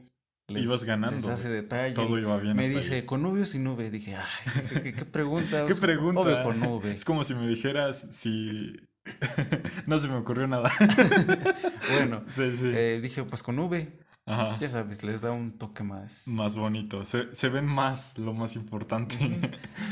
Ibas 0.48 0.84
ganando. 0.84 1.16
Les 1.18 1.28
hace 1.28 1.50
detalle. 1.50 1.94
Todo 1.96 2.20
iba 2.20 2.38
bien 2.38 2.56
Me 2.56 2.68
dice, 2.70 2.96
ahí. 2.96 3.02
¿con 3.04 3.24
nube 3.24 3.42
o 3.42 3.46
sin 3.46 3.64
nube? 3.64 3.90
Dije, 3.90 4.16
ay, 4.16 4.24
¿qué, 4.70 4.82
qué- 4.82 4.94
qué 4.96 5.06
pregunta? 5.06 5.66
¿Qué 5.68 5.76
pregunta? 5.76 6.22
Obvio 6.22 6.44
con 6.44 6.60
nube. 6.60 6.92
Es 6.94 7.04
como 7.06 7.24
si 7.24 7.34
me 7.36 7.48
dijeras 7.48 8.08
si. 8.12 8.76
no 9.88 10.00
se 10.00 10.08
me 10.08 10.16
ocurrió 10.16 10.48
nada. 10.48 10.72
Bueno, 11.98 12.24
sí, 12.32 12.52
sí. 12.58 12.72
eh, 12.74 13.00
dije, 13.02 13.24
pues 13.24 13.44
con 13.44 13.56
nube. 13.58 14.00
Ajá. 14.26 14.58
Ya 14.58 14.68
sabes, 14.68 15.04
les 15.04 15.22
da 15.22 15.30
un 15.32 15.56
toque 15.56 15.84
más. 15.84 16.28
Más 16.28 16.56
bonito. 16.56 17.06
Se, 17.06 17.50
ven 17.50 17.66
más, 17.66 18.18
lo 18.18 18.34
más 18.34 18.56
importante. 18.56 19.20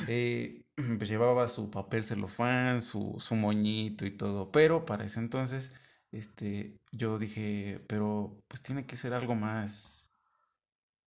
eh, 0.08 0.63
pues 0.98 1.10
llevaba 1.10 1.48
su 1.48 1.70
papel 1.70 2.04
celofán, 2.04 2.82
su, 2.82 3.16
su 3.20 3.36
moñito 3.36 4.06
y 4.06 4.12
todo. 4.12 4.52
Pero 4.52 4.86
para 4.86 5.06
ese 5.06 5.20
entonces, 5.20 5.72
este, 6.12 6.80
yo 6.92 7.18
dije, 7.18 7.84
pero 7.88 8.44
pues 8.48 8.62
tiene 8.62 8.86
que 8.86 8.96
ser 8.96 9.14
algo 9.14 9.36
más 9.36 10.04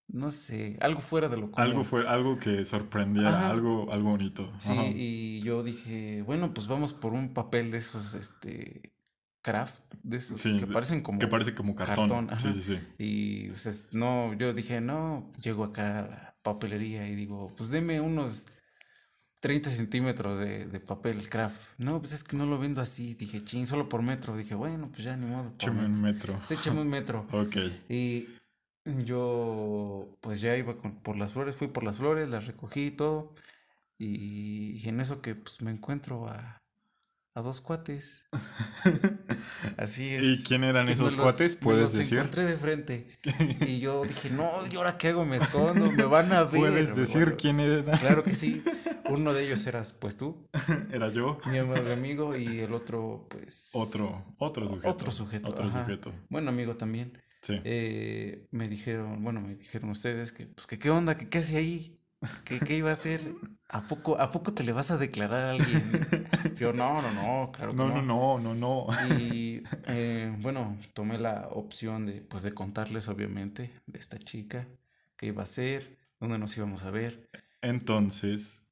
no 0.09 0.31
sé, 0.31 0.77
algo 0.81 1.01
fuera 1.01 1.29
de 1.29 1.37
lo 1.37 1.51
común. 1.51 1.69
Algo 1.69 1.83
fue, 1.85 2.07
algo 2.07 2.39
que 2.39 2.65
sorprendiera, 2.65 3.51
algo, 3.51 3.93
algo 3.93 4.11
bonito. 4.11 4.53
Sí, 4.59 4.73
y 4.95 5.41
yo 5.41 5.63
dije, 5.63 6.23
bueno, 6.23 6.55
pues 6.55 6.69
vamos 6.69 6.93
por 6.93 7.13
un 7.13 7.35
papel 7.35 7.71
de 7.71 7.79
esos, 7.79 8.15
este, 8.15 8.95
craft, 9.43 9.81
de 10.03 10.17
esos 10.17 10.43
que 10.43 10.67
parecen 10.67 11.03
como. 11.03 11.19
Que 11.19 11.27
parece 11.27 11.55
como 11.55 11.75
cartón. 11.75 12.29
sí, 12.39 12.53
sí, 12.53 12.63
sí. 12.63 12.81
Y 12.99 13.49
pues, 13.49 13.89
no, 13.93 14.33
yo 14.35 14.53
dije, 14.53 14.81
no, 14.81 15.31
llego 15.41 15.65
acá 15.65 15.99
a 15.99 16.03
la 16.03 16.37
papelería 16.43 17.09
y 17.09 17.17
digo, 17.17 17.53
pues 17.57 17.71
deme 17.71 18.01
unos 18.01 18.49
30 19.40 19.71
centímetros 19.71 20.38
de, 20.38 20.66
de, 20.66 20.81
papel 20.81 21.28
craft. 21.28 21.78
No, 21.78 22.00
pues 22.00 22.12
es 22.12 22.25
que 22.25 22.37
no 22.37 22.47
lo 22.47 22.59
vendo 22.59 22.81
así. 22.81 23.14
Dije, 23.14 23.43
ching, 23.43 23.66
solo 23.66 23.88
por 23.88 24.02
metro. 24.02 24.37
Dije, 24.37 24.55
bueno, 24.55 24.88
pues 24.90 25.05
ya 25.05 25.16
ni 25.16 25.26
modo. 25.26 25.52
Échame 25.55 25.85
un 25.85 26.00
metro. 26.00 26.35
Pues 26.37 26.50
échame 26.52 26.81
un 26.81 26.88
metro. 26.88 27.26
ok. 27.33 27.57
Y 27.88 28.28
yo, 29.05 30.16
pues 30.21 30.40
ya 30.40 30.57
iba 30.57 30.76
con, 30.76 30.97
por 30.97 31.16
las 31.16 31.33
flores, 31.33 31.57
fui 31.57 31.69
por 31.69 31.83
las 31.83 31.99
flores, 31.99 32.28
las 32.28 32.47
recogí 32.47 32.87
y 32.87 32.90
todo. 32.93 33.33
Y, 33.99 34.87
en 34.88 35.00
eso 35.00 35.23
que 35.23 35.35
pues 35.35 35.62
me 35.62 35.71
encuentro 35.71 36.28
a, 36.28 36.62
a 37.37 37.43
dos 37.43 37.61
cuates. 37.61 38.25
Así 39.76 40.09
es. 40.09 40.23
¿Y 40.23 40.43
quién 40.43 40.64
eran 40.64 40.88
esos 40.88 41.16
cuates? 41.16 41.55
¿Puedes 41.55 41.81
me 41.81 41.83
los 41.83 41.95
decir? 41.95 42.19
encontré 42.19 42.45
de 42.45 42.57
frente. 42.57 43.07
Y 43.66 43.78
yo 43.78 44.05
dije, 44.05 44.31
no, 44.31 44.50
¿y 44.71 44.76
ahora 44.76 44.97
qué 44.97 45.09
hago? 45.09 45.26
Me 45.26 45.37
escondo, 45.37 45.93
me 45.93 46.05
van 46.05 46.33
a 46.33 46.45
ver. 46.45 46.61
¿Puedes 46.61 46.97
decir 46.97 47.37
quién 47.37 47.61
era? 47.61 47.93
Claro 47.99 48.23
que 48.25 48.35
sí. 48.35 48.64
Uno 49.11 49.35
de 49.35 49.45
ellos 49.45 49.66
eras, 49.66 49.93
pues 49.93 50.16
tú. 50.16 50.49
Era 50.90 51.12
yo. 51.12 51.38
Mi 51.50 51.59
amigo 51.59 52.35
y 52.35 52.61
el 52.61 52.73
otro, 52.73 53.26
pues. 53.28 53.69
Otro, 53.75 54.35
otro 54.38 54.66
sujeto. 54.66 54.88
Otro 54.88 55.11
sujeto. 55.12 55.49
Otro 55.49 55.71
sujeto. 55.71 56.14
Bueno, 56.31 56.49
amigo 56.49 56.76
también. 56.76 57.23
Eh, 57.49 58.49
me 58.50 58.69
dijeron, 58.69 59.23
bueno, 59.23 59.40
me 59.43 59.55
dijeron 59.55 59.90
ustedes 59.90 60.33
que, 60.33 60.47
pues, 60.47 60.66
que 60.66 60.78
qué 60.78 60.90
onda, 60.90 61.16
que 61.16 61.28
qué 61.28 61.38
hace 61.38 61.57
ahí, 61.59 61.96
que 62.45 62.61
qué 62.61 62.76
iba 62.76 62.90
a 62.90 62.95
hacer, 62.95 63.35
¿a 63.68 63.83
poco, 63.83 64.21
a 64.21 64.30
poco 64.30 64.52
te 64.52 64.64
le 64.64 64.73
vas 64.73 64.90
a 64.90 64.99
declarar 64.99 65.45
a 65.45 65.50
alguien? 65.52 66.28
Yo, 66.56 66.73
no, 66.73 67.02
no, 67.02 67.12
no, 67.12 67.52
claro 67.52 67.71
que 67.73 67.76
no. 67.76 67.88
No, 67.88 68.38
no, 68.38 68.54
no, 68.54 68.54
no, 68.54 69.18
Y 69.18 69.62
eh, 69.87 70.35
bueno, 70.40 70.78
tomé 70.95 71.18
la 71.18 71.49
opción 71.50 72.06
de, 72.06 72.23
pues, 72.23 72.42
de 72.42 72.52
contarles, 72.54 73.09
obviamente, 73.09 73.73
de 73.87 73.99
esta 73.99 74.18
chica, 74.18 74.66
qué 75.16 75.26
iba 75.26 75.40
a 75.40 75.45
hacer, 75.45 75.99
dónde 76.21 76.38
nos 76.38 76.56
íbamos 76.56 76.85
a 76.85 76.90
ver. 76.90 77.28
Entonces, 77.62 78.66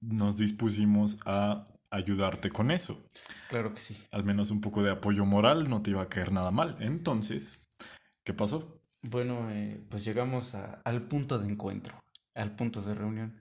nos 0.00 0.38
dispusimos 0.38 1.18
a 1.26 1.64
ayudarte 1.90 2.50
con 2.50 2.70
eso. 2.70 3.02
Claro 3.50 3.74
que 3.74 3.80
sí. 3.80 3.96
Al 4.12 4.24
menos 4.24 4.50
un 4.50 4.60
poco 4.60 4.82
de 4.82 4.90
apoyo 4.90 5.26
moral 5.26 5.68
no 5.68 5.82
te 5.82 5.90
iba 5.90 6.02
a 6.02 6.08
caer 6.08 6.32
nada 6.32 6.50
mal. 6.50 6.76
Entonces, 6.80 7.62
¿Qué 8.24 8.32
pasó? 8.32 8.80
Bueno, 9.02 9.50
eh, 9.50 9.84
pues 9.90 10.04
llegamos 10.04 10.54
al 10.54 11.02
punto 11.08 11.40
de 11.40 11.48
encuentro, 11.48 11.94
al 12.34 12.54
punto 12.56 12.80
de 12.82 12.94
reunión. 12.94 13.40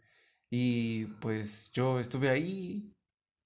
Y 0.50 1.06
pues 1.22 1.72
yo 1.74 2.00
estuve 2.00 2.30
ahí 2.30 2.94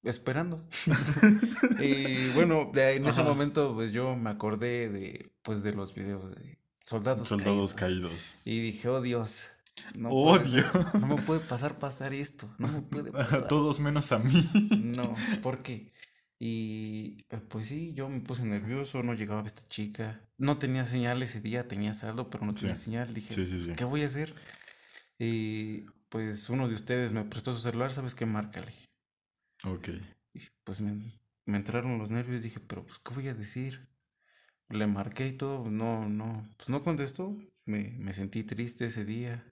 esperando. 0.03 0.67
y 1.79 2.29
bueno, 2.33 2.71
en 2.73 3.07
ese 3.07 3.23
momento 3.23 3.73
pues 3.75 3.91
yo 3.91 4.15
me 4.15 4.29
acordé 4.29 4.89
de 4.89 5.31
pues 5.41 5.63
de 5.63 5.73
los 5.73 5.93
videos 5.93 6.35
de 6.35 6.57
soldados, 6.83 7.27
soldados 7.27 7.73
caídos. 7.73 8.35
Y 8.45 8.59
dije, 8.61 8.89
oh 8.89 9.01
Dios. 9.01 9.49
No 9.93 10.09
Odio. 10.09 10.63
no 10.99 11.07
me 11.07 11.17
puede 11.17 11.41
pasar 11.41 11.77
pasar 11.77 12.13
esto. 12.13 12.49
No 12.57 12.67
me 12.69 12.81
puede 12.81 13.11
pasar. 13.13 13.43
A 13.43 13.47
todos 13.47 13.79
menos 13.79 14.11
a 14.11 14.19
mí. 14.19 14.49
no, 14.71 15.13
¿por 15.41 15.61
qué? 15.61 15.93
Y 16.39 17.25
eh, 17.29 17.39
pues 17.47 17.67
sí, 17.67 17.93
yo 17.93 18.09
me 18.09 18.19
puse 18.19 18.43
nervioso, 18.43 19.03
no 19.03 19.13
llegaba 19.13 19.43
esta 19.45 19.65
chica. 19.67 20.21
No 20.37 20.57
tenía 20.57 20.85
señal 20.85 21.21
ese 21.23 21.39
día, 21.39 21.67
tenía 21.67 21.93
saldo, 21.93 22.29
pero 22.29 22.45
no 22.45 22.53
tenía 22.53 22.75
señal. 22.75 23.13
Dije, 23.13 23.35
¿qué 23.75 23.85
voy 23.85 24.03
a 24.03 24.05
hacer? 24.05 24.33
Y 25.19 25.86
pues 26.10 26.50
uno 26.50 26.67
de 26.67 26.75
ustedes 26.75 27.12
me 27.12 27.24
prestó 27.24 27.53
su 27.53 27.60
celular, 27.60 27.93
¿sabes 27.93 28.15
qué? 28.15 28.25
Márcale. 28.25 28.72
Ok. 29.65 29.89
Y 30.34 30.41
pues 30.63 30.81
me, 30.81 31.01
me 31.45 31.57
entraron 31.57 31.98
los 31.98 32.12
nervios, 32.12 32.43
dije, 32.43 32.60
pero 32.60 32.86
pues, 32.86 33.00
¿qué 33.00 33.13
voy 33.13 33.27
a 33.27 33.34
decir? 33.34 33.88
Le 34.69 34.88
marqué 34.88 35.27
y 35.27 35.34
todo, 35.34 35.69
no, 35.69 36.10
no, 36.10 36.50
pues 36.57 36.69
no 36.69 36.84
contestó. 36.84 37.36
Me, 37.65 37.95
me 37.98 38.13
sentí 38.13 38.43
triste 38.43 38.86
ese 38.86 39.05
día. 39.05 39.51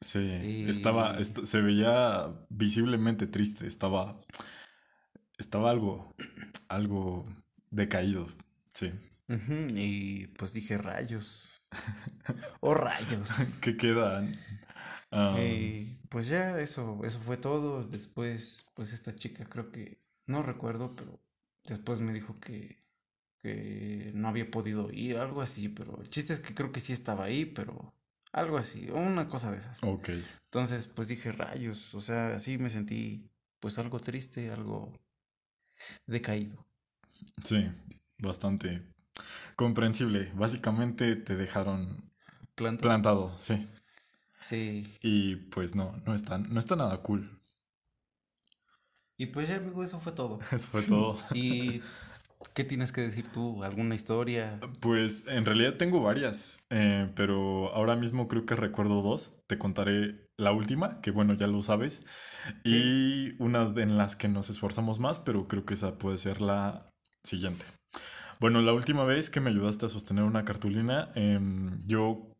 Sí, 0.00 0.64
estaba, 0.68 1.18
se 1.24 1.60
veía 1.60 2.46
visiblemente 2.48 3.26
triste, 3.26 3.66
estaba 3.66 4.20
estaba 5.38 5.70
algo, 5.70 6.14
algo 6.68 7.24
decaído, 7.70 8.28
sí. 8.74 8.92
y 9.74 10.26
pues 10.28 10.52
dije 10.52 10.76
rayos. 10.76 11.62
oh 12.60 12.74
rayos. 12.74 13.30
¿Qué 13.60 13.76
quedan? 13.76 14.38
Pues 16.08 16.28
ya 16.28 16.58
eso, 16.60 17.00
eso 17.04 17.20
fue 17.20 17.36
todo. 17.36 17.84
Después, 17.84 18.66
pues 18.74 18.92
esta 18.92 19.14
chica 19.14 19.44
creo 19.44 19.70
que, 19.70 20.00
no 20.26 20.42
recuerdo, 20.42 20.94
pero 20.94 21.20
después 21.64 22.00
me 22.00 22.12
dijo 22.12 22.34
que, 22.34 22.84
que 23.38 24.10
no 24.14 24.28
había 24.28 24.50
podido 24.50 24.90
ir, 24.92 25.16
algo 25.16 25.42
así, 25.42 25.68
pero 25.68 26.00
el 26.00 26.10
chiste 26.10 26.32
es 26.32 26.40
que 26.40 26.54
creo 26.54 26.72
que 26.72 26.80
sí 26.80 26.92
estaba 26.92 27.24
ahí, 27.24 27.44
pero 27.46 27.94
algo 28.32 28.58
así, 28.58 28.88
una 28.90 29.28
cosa 29.28 29.50
de 29.50 29.58
esas. 29.58 29.82
Ok. 29.82 30.10
Entonces, 30.44 30.88
pues 30.88 31.08
dije 31.08 31.32
rayos, 31.32 31.94
o 31.94 32.00
sea, 32.00 32.28
así 32.28 32.58
me 32.58 32.70
sentí 32.70 33.30
pues 33.60 33.78
algo 33.78 34.00
triste, 34.00 34.50
algo 34.50 34.92
decaído. 36.06 36.66
Sí, 37.42 37.68
bastante 38.18 38.82
comprensible. 39.56 40.30
Básicamente 40.34 41.16
te 41.16 41.36
dejaron 41.36 42.12
plantado, 42.54 43.34
sí. 43.38 43.68
Sí. 44.40 44.84
Y 45.02 45.36
pues 45.36 45.74
no, 45.74 45.94
no 46.06 46.14
está, 46.14 46.38
no 46.38 46.58
está 46.58 46.76
nada 46.76 47.02
cool. 47.02 47.38
Y 49.16 49.26
pues 49.26 49.48
ya, 49.48 49.56
amigo, 49.56 49.82
eso 49.82 49.98
fue 49.98 50.12
todo. 50.12 50.38
Eso 50.52 50.68
fue 50.68 50.82
todo. 50.82 51.18
¿Y 51.34 51.82
qué 52.54 52.64
tienes 52.64 52.92
que 52.92 53.00
decir 53.00 53.28
tú? 53.28 53.64
¿Alguna 53.64 53.96
historia? 53.96 54.60
Pues 54.80 55.24
en 55.26 55.44
realidad 55.44 55.74
tengo 55.74 56.00
varias, 56.00 56.56
eh, 56.70 57.10
pero 57.16 57.74
ahora 57.74 57.96
mismo 57.96 58.28
creo 58.28 58.46
que 58.46 58.54
recuerdo 58.54 59.02
dos. 59.02 59.34
Te 59.48 59.58
contaré 59.58 60.28
la 60.38 60.52
última, 60.52 61.00
que 61.00 61.10
bueno, 61.10 61.34
ya 61.34 61.48
lo 61.48 61.60
sabes, 61.62 62.06
y 62.62 63.30
una 63.42 63.72
en 63.76 63.98
las 63.98 64.14
que 64.14 64.28
nos 64.28 64.50
esforzamos 64.50 65.00
más, 65.00 65.18
pero 65.18 65.48
creo 65.48 65.66
que 65.66 65.74
esa 65.74 65.98
puede 65.98 66.16
ser 66.16 66.40
la 66.40 66.86
siguiente. 67.24 67.66
Bueno, 68.38 68.62
la 68.62 68.72
última 68.72 69.02
vez 69.02 69.30
que 69.30 69.40
me 69.40 69.50
ayudaste 69.50 69.86
a 69.86 69.88
sostener 69.88 70.22
una 70.22 70.44
cartulina, 70.44 71.10
em, 71.16 71.76
yo 71.88 72.32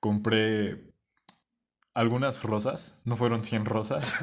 compré 0.00 0.93
algunas 1.94 2.42
rosas, 2.42 3.00
no 3.04 3.16
fueron 3.16 3.44
100 3.44 3.64
rosas, 3.64 4.16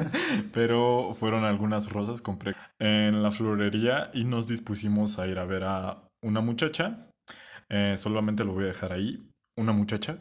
pero 0.52 1.12
fueron 1.14 1.44
algunas 1.44 1.92
rosas, 1.92 2.22
compré 2.22 2.54
en 2.78 3.22
la 3.22 3.30
florería 3.30 4.10
y 4.14 4.24
nos 4.24 4.46
dispusimos 4.46 5.18
a 5.18 5.26
ir 5.26 5.38
a 5.38 5.44
ver 5.44 5.64
a 5.64 6.08
una 6.22 6.40
muchacha, 6.40 7.04
eh, 7.68 7.96
solamente 7.96 8.44
lo 8.44 8.52
voy 8.52 8.64
a 8.64 8.68
dejar 8.68 8.92
ahí, 8.92 9.28
una 9.56 9.72
muchacha. 9.72 10.18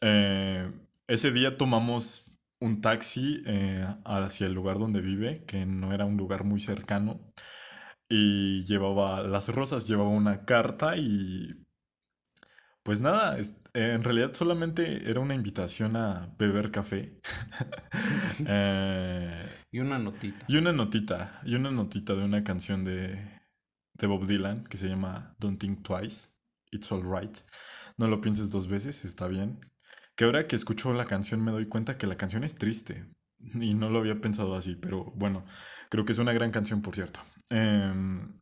Eh, 0.00 0.70
ese 1.06 1.32
día 1.32 1.56
tomamos 1.56 2.24
un 2.60 2.80
taxi 2.80 3.42
eh, 3.46 3.86
hacia 4.04 4.46
el 4.46 4.54
lugar 4.54 4.78
donde 4.78 5.00
vive, 5.00 5.44
que 5.46 5.66
no 5.66 5.92
era 5.92 6.04
un 6.04 6.16
lugar 6.16 6.44
muy 6.44 6.60
cercano, 6.60 7.20
y 8.08 8.64
llevaba 8.66 9.22
las 9.22 9.48
rosas, 9.48 9.86
llevaba 9.88 10.10
una 10.10 10.44
carta 10.44 10.96
y... 10.96 11.64
Pues 12.82 13.00
nada, 13.00 13.38
en 13.74 14.02
realidad 14.04 14.32
solamente 14.32 15.10
era 15.10 15.20
una 15.20 15.34
invitación 15.34 15.96
a 15.96 16.34
beber 16.38 16.70
café. 16.70 17.20
Eh, 18.46 19.66
y 19.70 19.80
una 19.80 19.98
notita. 19.98 20.46
Y 20.48 20.56
una 20.56 20.72
notita, 20.72 21.40
y 21.44 21.54
una 21.56 21.70
notita 21.70 22.14
de 22.14 22.24
una 22.24 22.42
canción 22.42 22.82
de, 22.82 23.22
de 23.94 24.06
Bob 24.06 24.26
Dylan 24.26 24.64
que 24.64 24.78
se 24.78 24.88
llama 24.88 25.34
Don't 25.38 25.60
Think 25.60 25.82
Twice, 25.82 26.30
It's 26.70 26.90
Alright. 26.90 27.38
No 27.98 28.08
lo 28.08 28.20
pienses 28.20 28.50
dos 28.50 28.66
veces, 28.66 29.04
está 29.04 29.28
bien. 29.28 29.60
Que 30.16 30.24
ahora 30.24 30.46
que 30.46 30.56
escucho 30.56 30.92
la 30.94 31.06
canción 31.06 31.44
me 31.44 31.50
doy 31.50 31.66
cuenta 31.66 31.98
que 31.98 32.06
la 32.06 32.16
canción 32.16 32.44
es 32.44 32.56
triste. 32.56 33.06
Y 33.38 33.74
no 33.74 33.90
lo 33.90 33.98
había 33.98 34.20
pensado 34.20 34.56
así, 34.56 34.76
pero 34.76 35.12
bueno, 35.16 35.44
creo 35.88 36.04
que 36.04 36.12
es 36.12 36.18
una 36.18 36.32
gran 36.32 36.50
canción, 36.50 36.82
por 36.82 36.94
cierto. 36.94 37.20
Em, 37.50 38.38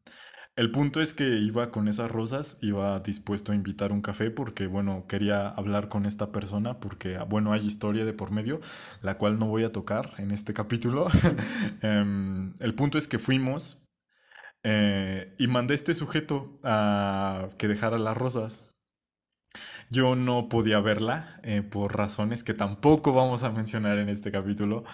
el 0.59 0.73
punto 0.73 1.01
es 1.01 1.15
que 1.15 1.25
iba 1.39 1.71
con 1.71 1.87
esas 1.87 2.11
rosas, 2.11 2.59
iba 2.61 2.99
dispuesto 2.99 3.53
a 3.53 3.55
invitar 3.55 3.93
un 3.93 4.03
café 4.03 4.31
porque, 4.33 4.67
bueno, 4.67 5.07
quería 5.09 5.49
hablar 5.49 5.89
con 5.89 6.05
esta 6.05 6.33
persona 6.33 6.81
porque, 6.81 7.17
bueno, 7.29 7.53
hay 7.53 7.65
historia 7.65 8.05
de 8.05 8.13
por 8.13 8.33
medio, 8.33 8.61
la 9.01 9.19
cual 9.19 9.39
no 9.39 9.47
voy 9.47 9.63
a 9.63 9.71
tocar 9.73 10.15
en 10.19 10.33
este 10.33 10.55
capítulo. 10.55 11.07
Em, 11.83 12.55
el 12.59 12.75
punto 12.75 12.99
es 12.99 13.07
que 13.07 13.19
fuimos 13.21 13.79
eh, 14.65 15.35
y 15.39 15.47
mandé 15.47 15.75
a 15.75 15.77
este 15.77 15.95
sujeto 15.95 16.59
a 16.65 17.49
que 17.59 17.69
dejara 17.69 17.99
las 17.99 18.17
rosas 18.17 18.65
Yo 19.91 20.17
no 20.17 20.49
podía 20.49 20.81
verla 20.81 21.41
eh, 21.43 21.63
por 21.63 21.97
razones 21.97 22.45
que 22.45 22.55
tampoco 22.55 23.13
vamos 23.13 23.43
a 23.43 23.51
mencionar 23.53 23.99
en 23.99 24.09
este 24.09 24.31
capítulo. 24.31 24.85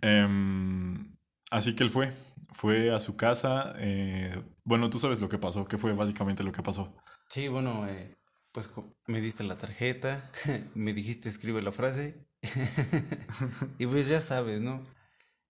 Em, 0.00 1.07
así 1.50 1.74
que 1.74 1.84
él 1.84 1.90
fue, 1.90 2.12
fue 2.52 2.90
a 2.94 3.00
su 3.00 3.16
casa. 3.16 3.74
eh, 3.78 4.40
bueno, 4.64 4.90
tú 4.90 4.98
sabes 4.98 5.20
lo 5.20 5.28
que 5.28 5.38
pasó, 5.38 5.66
que 5.66 5.78
fue 5.78 5.92
básicamente 5.92 6.42
lo 6.42 6.52
que 6.52 6.62
pasó. 6.62 6.94
Sí, 7.28 7.48
bueno, 7.48 7.86
eh, 7.88 8.16
pues 8.52 8.70
me 9.06 9.20
diste 9.20 9.44
la 9.44 9.58
tarjeta, 9.58 10.30
me 10.74 10.92
dijiste 10.92 11.28
escribe 11.28 11.62
la 11.62 11.72
frase 11.72 12.26
y 13.78 13.86
pues 13.86 14.08
ya 14.08 14.20
sabes, 14.20 14.60
¿no? 14.60 14.86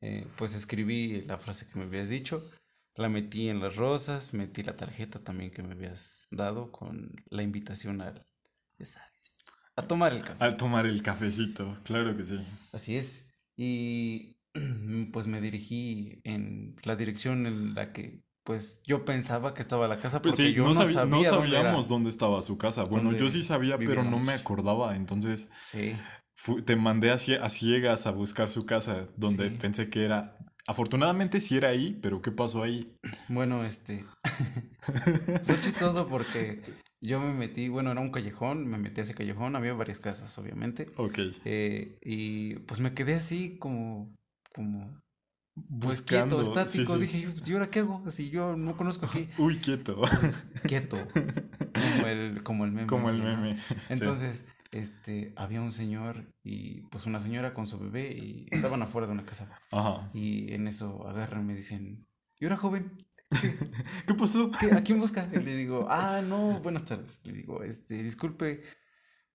Eh, 0.00 0.26
pues 0.36 0.54
escribí 0.54 1.22
la 1.22 1.38
frase 1.38 1.66
que 1.66 1.78
me 1.78 1.84
habías 1.84 2.08
dicho, 2.08 2.48
la 2.96 3.08
metí 3.08 3.48
en 3.48 3.60
las 3.60 3.76
rosas, 3.76 4.34
metí 4.34 4.62
la 4.62 4.76
tarjeta 4.76 5.18
también 5.18 5.50
que 5.50 5.62
me 5.62 5.72
habías 5.72 6.20
dado 6.30 6.70
con 6.70 7.12
la 7.30 7.42
invitación 7.42 8.00
al, 8.00 8.24
sabes, 8.80 9.44
a 9.76 9.82
tomar 9.86 10.12
el 10.12 10.22
café. 10.22 10.44
Al 10.44 10.56
tomar 10.56 10.86
el 10.86 11.02
cafecito, 11.02 11.78
claro 11.84 12.16
que 12.16 12.24
sí. 12.24 12.44
Así 12.72 12.96
es. 12.96 13.32
Y 13.56 14.37
pues 15.12 15.26
me 15.26 15.40
dirigí 15.40 16.20
en 16.24 16.76
la 16.84 16.96
dirección 16.96 17.46
en 17.46 17.74
la 17.74 17.92
que 17.92 18.20
pues 18.44 18.82
yo 18.86 19.04
pensaba 19.04 19.52
que 19.52 19.60
estaba 19.62 19.88
la 19.88 20.00
casa 20.00 20.22
Pues 20.22 20.36
porque 20.36 20.48
sí, 20.48 20.54
yo 20.54 20.64
no, 20.64 20.68
no 20.70 20.74
no 20.74 20.84
sabía 20.84 21.30
dónde 21.32 21.58
era. 21.58 21.70
sabíamos 21.70 21.88
dónde 21.88 22.10
estaba 22.10 22.42
su 22.42 22.56
casa. 22.58 22.84
Bueno, 22.84 23.12
yo 23.12 23.28
sí 23.30 23.42
sabía, 23.42 23.78
pero 23.78 24.04
no 24.04 24.18
me 24.18 24.32
acordaba. 24.32 24.96
Entonces 24.96 25.50
Sí, 25.60 25.94
te 26.64 26.76
mandé 26.76 27.10
a, 27.10 27.16
cie- 27.16 27.40
a 27.40 27.48
ciegas 27.48 28.06
a 28.06 28.10
buscar 28.12 28.48
su 28.48 28.64
casa, 28.64 29.06
donde 29.16 29.50
sí. 29.50 29.58
pensé 29.58 29.90
que 29.90 30.04
era... 30.04 30.36
Afortunadamente 30.66 31.40
sí 31.40 31.56
era 31.56 31.70
ahí, 31.70 31.98
pero 32.02 32.20
¿qué 32.20 32.30
pasó 32.30 32.62
ahí? 32.62 32.92
Bueno, 33.28 33.64
este 33.64 34.04
fue 35.44 35.60
chistoso 35.60 36.08
porque 36.08 36.62
yo 37.00 37.20
me 37.20 37.32
metí, 37.32 37.68
bueno, 37.68 37.92
era 37.92 38.00
un 38.00 38.10
callejón, 38.10 38.66
me 38.66 38.78
metí 38.78 39.00
a 39.00 39.04
ese 39.04 39.14
callejón, 39.14 39.56
había 39.56 39.72
varias 39.74 40.00
casas, 40.00 40.36
obviamente, 40.38 40.88
Ok. 40.96 41.18
eh, 41.44 41.98
y 42.02 42.56
pues 42.60 42.80
me 42.80 42.94
quedé 42.94 43.14
así 43.14 43.56
como, 43.58 44.14
como, 44.58 45.00
pues 45.80 46.02
quieto, 46.02 46.36
Buscando. 46.38 46.42
Sí, 46.66 46.82
estático, 46.82 46.94
sí. 46.94 47.00
dije, 47.00 47.34
¿y 47.46 47.52
ahora 47.52 47.70
qué 47.70 47.78
hago? 47.80 48.10
Si 48.10 48.30
yo 48.30 48.56
no 48.56 48.76
conozco 48.76 49.06
aquí, 49.06 49.28
Uy, 49.38 49.58
quieto. 49.58 50.02
quieto, 50.66 50.96
como 51.14 52.06
el, 52.06 52.42
como 52.42 52.64
el 52.64 52.72
meme, 52.72 52.86
Como 52.88 53.10
el 53.10 53.22
meme. 53.22 53.56
Sí. 53.58 53.74
Entonces, 53.88 54.46
este, 54.72 55.32
había 55.36 55.60
un 55.60 55.72
señor 55.72 56.34
y 56.42 56.82
pues 56.90 57.06
una 57.06 57.20
señora 57.20 57.54
con 57.54 57.66
su 57.66 57.78
bebé 57.78 58.12
y 58.16 58.46
estaban 58.50 58.82
afuera 58.82 59.06
de 59.06 59.12
una 59.12 59.24
casa. 59.24 59.48
Ajá. 59.70 60.10
Y 60.12 60.52
en 60.54 60.66
eso 60.68 61.06
agarran 61.08 61.42
y 61.42 61.46
me 61.46 61.54
dicen, 61.54 62.06
¿y 62.40 62.44
ahora 62.44 62.56
joven? 62.56 62.92
¿Qué 64.06 64.14
pasó? 64.14 64.50
¿Qué, 64.50 64.72
¿A 64.72 64.82
quién 64.82 64.98
busca? 64.98 65.28
Y 65.32 65.38
le 65.38 65.54
digo, 65.56 65.86
ah, 65.88 66.20
no, 66.26 66.60
buenas 66.60 66.84
tardes. 66.84 67.20
Le 67.24 67.32
digo, 67.32 67.62
este, 67.62 68.02
disculpe, 68.02 68.62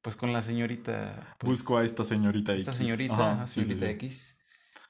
pues 0.01 0.15
con 0.15 0.33
la 0.33 0.41
señorita, 0.41 1.35
pues, 1.39 1.59
Busco 1.59 1.77
a 1.77 1.85
esta 1.85 2.03
señorita 2.03 2.53
esta 2.55 2.71
X. 2.71 2.77
señorita, 2.77 3.33
Ajá, 3.33 3.47
sí, 3.47 3.63
señorita 3.63 3.85
sí. 3.87 3.91
X. 3.93 4.37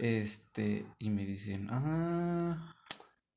Este, 0.03 0.85
y 0.99 1.09
me 1.11 1.25
dicen, 1.25 1.67
ah, 1.71 2.75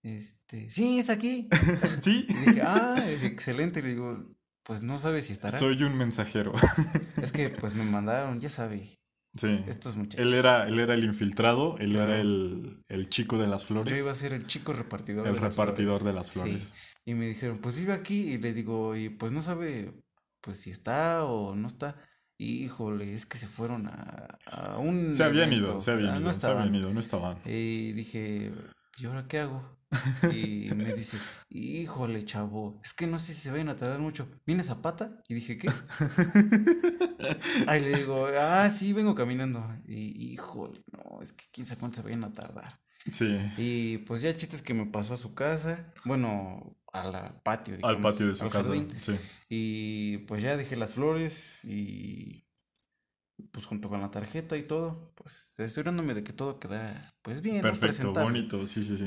este, 0.03 0.69
sí, 0.69 0.99
es 0.99 1.11
aquí. 1.11 1.49
Sí, 2.01 2.27
Y 2.29 2.35
dije, 2.35 2.63
ah, 2.65 2.97
excelente. 3.23 3.83
Le 3.83 3.91
digo, 3.91 4.35
pues 4.65 4.83
no 4.83 4.99
sabe 4.99 5.23
si 5.23 5.33
estará. 5.33 5.57
soy 5.57 5.81
un 5.85 5.97
mensajero. 5.97 6.53
Es 7.23 7.31
que 7.31 7.51
pues 7.51 7.77
me 7.77 7.85
mandaron, 7.85 8.41
ya 8.41 8.49
sabe, 8.49 8.99
Sí. 9.37 9.61
estos 9.69 9.95
muchachos. 9.97 10.27
Él 10.27 10.35
era, 10.35 10.67
él 10.67 10.81
era 10.81 10.95
el 10.95 11.05
infiltrado, 11.05 11.79
él 11.79 11.95
era 11.95 12.21
el, 12.21 12.83
el 12.89 13.09
chico 13.11 13.39
de 13.39 13.47
las 13.47 13.63
Yo 13.63 13.69
flores, 13.69 13.97
iba 13.97 14.11
a 14.11 14.15
ser 14.17 14.33
el 14.33 14.47
chico 14.49 14.73
repartidor 14.73 15.25
el 15.29 15.35
de 15.35 15.41
las 15.41 15.51
repartidor 15.53 16.01
flores. 16.01 16.05
de 16.05 16.13
las 16.15 16.27
Sí. 16.27 16.33
flores. 16.33 16.75
Y 17.05 17.15
me 17.15 17.29
dijeron, 17.29 17.59
pues 17.59 17.77
vive 17.77 17.93
aquí. 17.93 18.33
Y 18.33 18.39
le 18.39 18.53
digo, 18.55 18.97
y 18.97 19.09
pues 19.11 19.31
no 19.31 19.41
sabe, 19.41 19.95
pues 20.41 20.59
si 20.59 20.71
está 20.71 21.23
o 21.25 21.55
no 21.55 21.69
está. 21.69 21.95
Híjole, 22.39 23.15
es 23.15 23.25
que 23.27 23.39
se 23.39 23.47
fueron 23.47 23.87
a, 23.89 24.39
a 24.47 24.79
un 24.79 25.15
Se 25.15 25.25
habían 25.25 25.53
ido, 25.53 25.81
se 25.81 25.93
habían 25.93 26.15
Ah, 26.15 26.19
ido, 26.19 26.27
no 26.27 26.33
se 26.33 26.47
habían 26.47 26.63
estaban. 26.65 26.75
ido, 26.75 26.93
no 26.93 27.01
estaban. 27.01 27.39
Y 27.47 27.93
dije, 27.93 28.53
¿y 28.99 29.07
ahora 29.07 29.27
qué 29.29 29.41
hago? 29.41 29.77
Y 30.35 30.71
me 30.75 30.93
dice, 30.93 31.17
híjole, 31.49 32.25
chavo, 32.25 32.81
es 32.85 32.93
que 32.93 33.07
no 33.07 33.19
sé 33.19 33.33
si 33.33 33.41
se 33.43 33.51
vayan 33.53 33.69
a 33.71 33.77
tardar 33.77 34.01
mucho. 34.01 34.29
¿Vienes 34.47 34.69
a 34.71 34.83
pata? 34.83 35.23
Y 35.29 35.35
dije, 35.35 35.57
¿qué? 35.57 35.69
Ahí 37.67 37.81
le 37.81 37.97
digo, 37.99 38.27
ah, 38.39 38.69
sí, 38.69 38.93
vengo 38.93 39.15
caminando. 39.15 39.65
Y 39.87 40.33
híjole, 40.33 40.81
no, 40.93 41.23
es 41.23 41.33
que 41.33 41.45
quién 41.53 41.67
sabe 41.67 41.81
cuánto 41.81 41.97
se 41.97 42.03
vayan 42.03 42.25
a 42.25 42.33
tardar. 42.33 42.79
Sí, 43.11 43.39
Y 43.57 43.99
pues 43.99 44.23
ya 44.23 44.31
el 44.31 44.37
chiste 44.37 44.57
es 44.57 44.63
que 44.63 44.75
me 44.75 44.87
pasó 44.87 45.15
a 45.15 45.17
su 45.17 45.33
casa, 45.33 45.87
bueno, 46.05 46.77
al 47.03 47.41
patio, 47.43 47.75
al 47.75 47.79
digamos, 47.79 48.03
patio 48.03 48.29
de 48.29 48.35
su 48.35 48.45
al 48.45 48.51
casa. 48.51 48.65
jardín. 48.71 48.89
Sí. 49.01 49.17
Y 49.49 50.19
pues 50.19 50.43
ya 50.43 50.57
dejé 50.57 50.77
las 50.77 50.95
flores 50.95 51.61
y 51.65 52.47
pues 53.53 53.67
junto 53.67 53.89
con 53.89 54.01
la 54.01 54.11
tarjeta 54.11 54.57
y 54.57 54.63
todo, 54.67 55.13
pues 55.15 55.59
asegurándome 55.61 56.15
de 56.15 56.25
que 56.25 56.33
todo 56.33 56.59
quedara 56.59 57.15
pues 57.23 57.43
bien. 57.43 57.63
Perfecto, 57.63 58.13
bonito, 58.13 58.67
sí, 58.67 58.85
sí, 58.85 58.97
sí. 58.97 59.07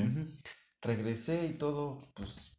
Regresé 0.82 1.46
y 1.46 1.54
todo, 1.54 1.98
pues 2.14 2.52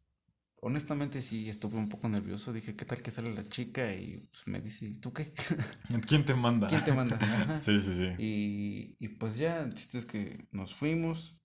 honestamente 0.62 1.20
sí 1.20 1.48
estuve 1.48 1.76
un 1.76 1.88
poco 1.88 2.08
nervioso. 2.08 2.52
Dije, 2.52 2.74
¿qué 2.74 2.84
tal 2.84 3.02
que 3.02 3.10
sale 3.10 3.34
la 3.34 3.48
chica? 3.48 3.92
Y 3.94 4.28
pues 4.30 4.46
me 4.46 4.60
dice, 4.60 4.86
¿y 4.86 4.94
¿tú 4.94 5.12
qué? 5.12 5.32
¿Quién 6.06 6.24
te 6.24 6.34
manda? 6.34 6.68
¿Quién 6.68 6.84
te 6.84 6.92
manda? 6.92 7.16
Ajá. 7.20 7.60
Sí, 7.60 7.80
sí, 7.82 7.94
sí. 7.94 8.08
Y, 8.18 8.96
y 8.98 9.08
pues 9.08 9.36
ya, 9.36 9.60
el 9.60 9.74
chiste 9.74 9.98
es 9.98 10.06
que 10.06 10.46
nos 10.52 10.74
fuimos 10.74 11.38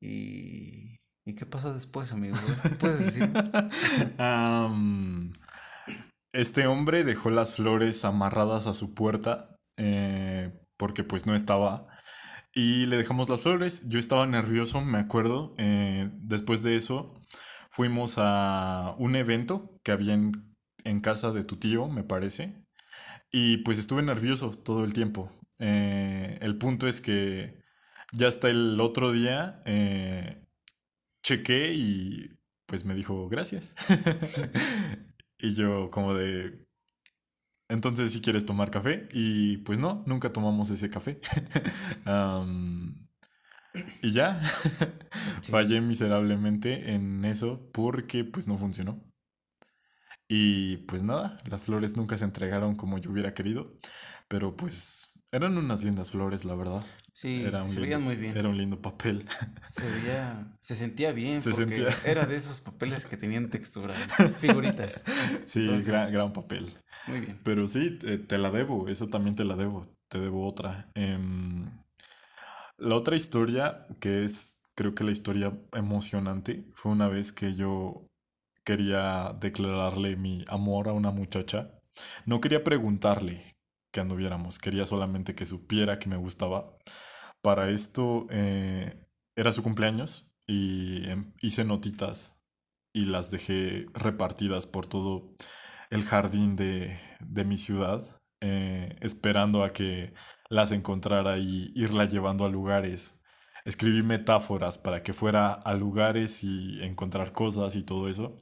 y... 0.00 1.00
¿Y 1.24 1.34
qué 1.34 1.46
pasó 1.46 1.72
después, 1.72 2.12
amigo? 2.12 2.36
¿Puedes 2.78 2.98
decir? 2.98 3.30
Este 6.32 6.66
hombre 6.66 7.04
dejó 7.04 7.30
las 7.30 7.54
flores 7.56 8.04
amarradas 8.04 8.66
a 8.66 8.74
su 8.74 8.92
puerta 8.94 9.48
eh, 9.76 10.52
porque 10.76 11.04
pues 11.04 11.26
no 11.26 11.34
estaba 11.34 11.86
y 12.54 12.86
le 12.86 12.96
dejamos 12.96 13.28
las 13.28 13.42
flores. 13.42 13.84
Yo 13.88 13.98
estaba 13.98 14.26
nervioso, 14.26 14.80
me 14.80 14.98
acuerdo. 14.98 15.54
eh, 15.58 16.10
después 16.14 16.62
de 16.62 16.76
eso 16.76 17.14
fuimos 17.70 18.16
a 18.18 18.94
un 18.98 19.16
evento 19.16 19.80
que 19.84 19.92
había 19.92 20.14
en, 20.14 20.56
en 20.84 21.00
casa 21.00 21.32
de 21.32 21.44
tu 21.44 21.56
tío, 21.56 21.88
me 21.88 22.04
parece. 22.04 22.64
Y 23.30 23.58
pues 23.58 23.78
estuve 23.78 24.02
nervioso 24.02 24.50
todo 24.52 24.84
el 24.84 24.92
tiempo. 24.92 25.30
Eh, 25.58 26.38
el 26.42 26.58
punto 26.58 26.88
es 26.88 27.00
que 27.00 27.58
ya 28.12 28.28
hasta 28.28 28.48
el 28.50 28.80
otro 28.80 29.12
día 29.12 29.60
eh, 29.66 30.43
chequé 31.24 31.74
y 31.74 32.30
pues 32.66 32.86
me 32.86 32.94
dijo 32.94 33.28
gracias. 33.30 33.76
y 35.38 35.54
yo 35.54 35.90
como 35.90 36.14
de... 36.14 36.66
Entonces 37.68 38.12
si 38.12 38.20
quieres 38.20 38.46
tomar 38.46 38.70
café 38.70 39.08
y 39.12 39.58
pues 39.58 39.78
no, 39.78 40.02
nunca 40.06 40.32
tomamos 40.32 40.70
ese 40.70 40.90
café. 40.90 41.20
Y 44.02 44.12
ya, 44.12 44.40
Sí. 45.42 45.50
fallé 45.50 45.80
miserablemente 45.80 46.94
en 46.94 47.24
eso 47.24 47.70
porque 47.72 48.24
pues 48.24 48.46
no 48.48 48.56
funcionó. 48.58 49.02
Y 50.28 50.78
pues 50.88 51.02
nada, 51.02 51.38
las 51.46 51.64
flores 51.64 51.96
nunca 51.96 52.16
se 52.18 52.24
entregaron 52.24 52.76
como 52.76 52.98
yo 52.98 53.10
hubiera 53.10 53.34
querido, 53.34 53.74
pero 54.28 54.56
pues 54.56 55.12
eran 55.34 55.56
unas 55.58 55.82
lindas 55.84 56.10
flores, 56.10 56.44
la 56.44 56.54
verdad. 56.54 56.84
Sí, 57.12 57.42
Era 57.44 57.62
un 57.62 57.68
se 57.68 57.74
lindo, 57.74 57.82
veían 57.86 58.02
muy 58.02 58.16
bien. 58.16 58.36
era 58.36 58.48
un 58.48 58.56
lindo 58.58 58.80
papel. 58.80 59.24
Se 59.68 59.84
veía, 59.88 60.56
se 60.60 60.74
sentía 60.74 61.12
bien 61.12 61.40
Se 61.42 61.50
porque 61.50 61.76
sentía- 61.76 62.10
era 62.10 62.26
de 62.26 62.36
esos 62.36 62.60
papeles 62.60 63.06
que 63.06 63.16
tenían 63.16 63.50
textura, 63.50 63.94
figuritas. 64.38 65.04
Sí, 65.44 65.60
Entonces- 65.60 65.86
gran, 65.86 66.12
gran 66.12 66.32
papel. 66.32 66.72
Muy 67.06 67.20
bien. 67.20 67.40
Pero 67.44 67.66
sí, 67.68 67.98
te, 67.98 68.18
te 68.18 68.38
la 68.38 68.50
debo, 68.50 68.88
eso 68.88 69.08
también 69.08 69.36
te 69.36 69.44
la 69.44 69.56
debo, 69.56 69.82
te 70.08 70.18
debo 70.18 70.46
otra. 70.46 70.90
Em, 70.94 71.70
la 72.78 72.96
otra 72.96 73.14
historia, 73.16 73.86
que 74.00 74.24
es 74.24 74.60
creo 74.74 74.94
que 74.94 75.04
la 75.04 75.12
historia 75.12 75.52
emocionante, 75.72 76.64
fue 76.74 76.90
una 76.92 77.08
vez 77.08 77.32
que 77.32 77.54
yo 77.54 78.06
quería 78.64 79.36
declararle 79.38 80.16
mi 80.16 80.44
amor 80.48 80.88
a 80.88 80.92
una 80.92 81.10
muchacha. 81.12 81.70
No 82.26 82.40
quería 82.40 82.64
preguntarle 82.64 83.53
que 83.94 84.00
anduviéramos, 84.00 84.58
quería 84.58 84.86
solamente 84.86 85.36
que 85.36 85.46
supiera 85.46 86.00
que 86.00 86.08
me 86.08 86.16
gustaba. 86.16 86.76
Para 87.40 87.70
esto 87.70 88.26
eh, 88.30 89.00
era 89.36 89.52
su 89.52 89.62
cumpleaños 89.62 90.34
y 90.46 91.08
em, 91.08 91.32
hice 91.40 91.64
notitas 91.64 92.34
y 92.92 93.04
las 93.06 93.30
dejé 93.30 93.86
repartidas 93.94 94.66
por 94.66 94.86
todo 94.86 95.32
el 95.90 96.02
jardín 96.02 96.56
de, 96.56 96.98
de 97.20 97.44
mi 97.44 97.56
ciudad, 97.56 98.20
eh, 98.40 98.96
esperando 99.00 99.62
a 99.62 99.72
que 99.72 100.12
las 100.50 100.72
encontrara 100.72 101.38
y 101.38 101.70
irla 101.76 102.06
llevando 102.06 102.44
a 102.44 102.48
lugares. 102.48 103.20
Escribí 103.64 104.02
metáforas 104.02 104.76
para 104.78 105.02
que 105.04 105.14
fuera 105.14 105.52
a 105.52 105.74
lugares 105.74 106.42
y 106.42 106.82
encontrar 106.82 107.32
cosas 107.32 107.76
y 107.76 107.84
todo 107.84 108.08
eso. 108.08 108.36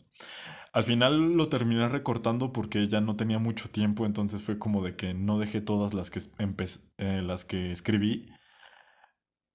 Al 0.72 0.84
final 0.84 1.34
lo 1.34 1.48
terminé 1.48 1.88
recortando 1.88 2.52
porque 2.52 2.88
ya 2.88 3.00
no 3.00 3.14
tenía 3.16 3.38
mucho 3.38 3.68
tiempo, 3.68 4.06
entonces 4.06 4.42
fue 4.42 4.58
como 4.58 4.82
de 4.82 4.96
que 4.96 5.12
no 5.12 5.38
dejé 5.38 5.60
todas 5.60 5.92
las 5.92 6.10
que, 6.10 6.20
empe- 6.38 6.80
eh, 6.98 7.22
las 7.22 7.44
que 7.44 7.72
escribí. 7.72 8.26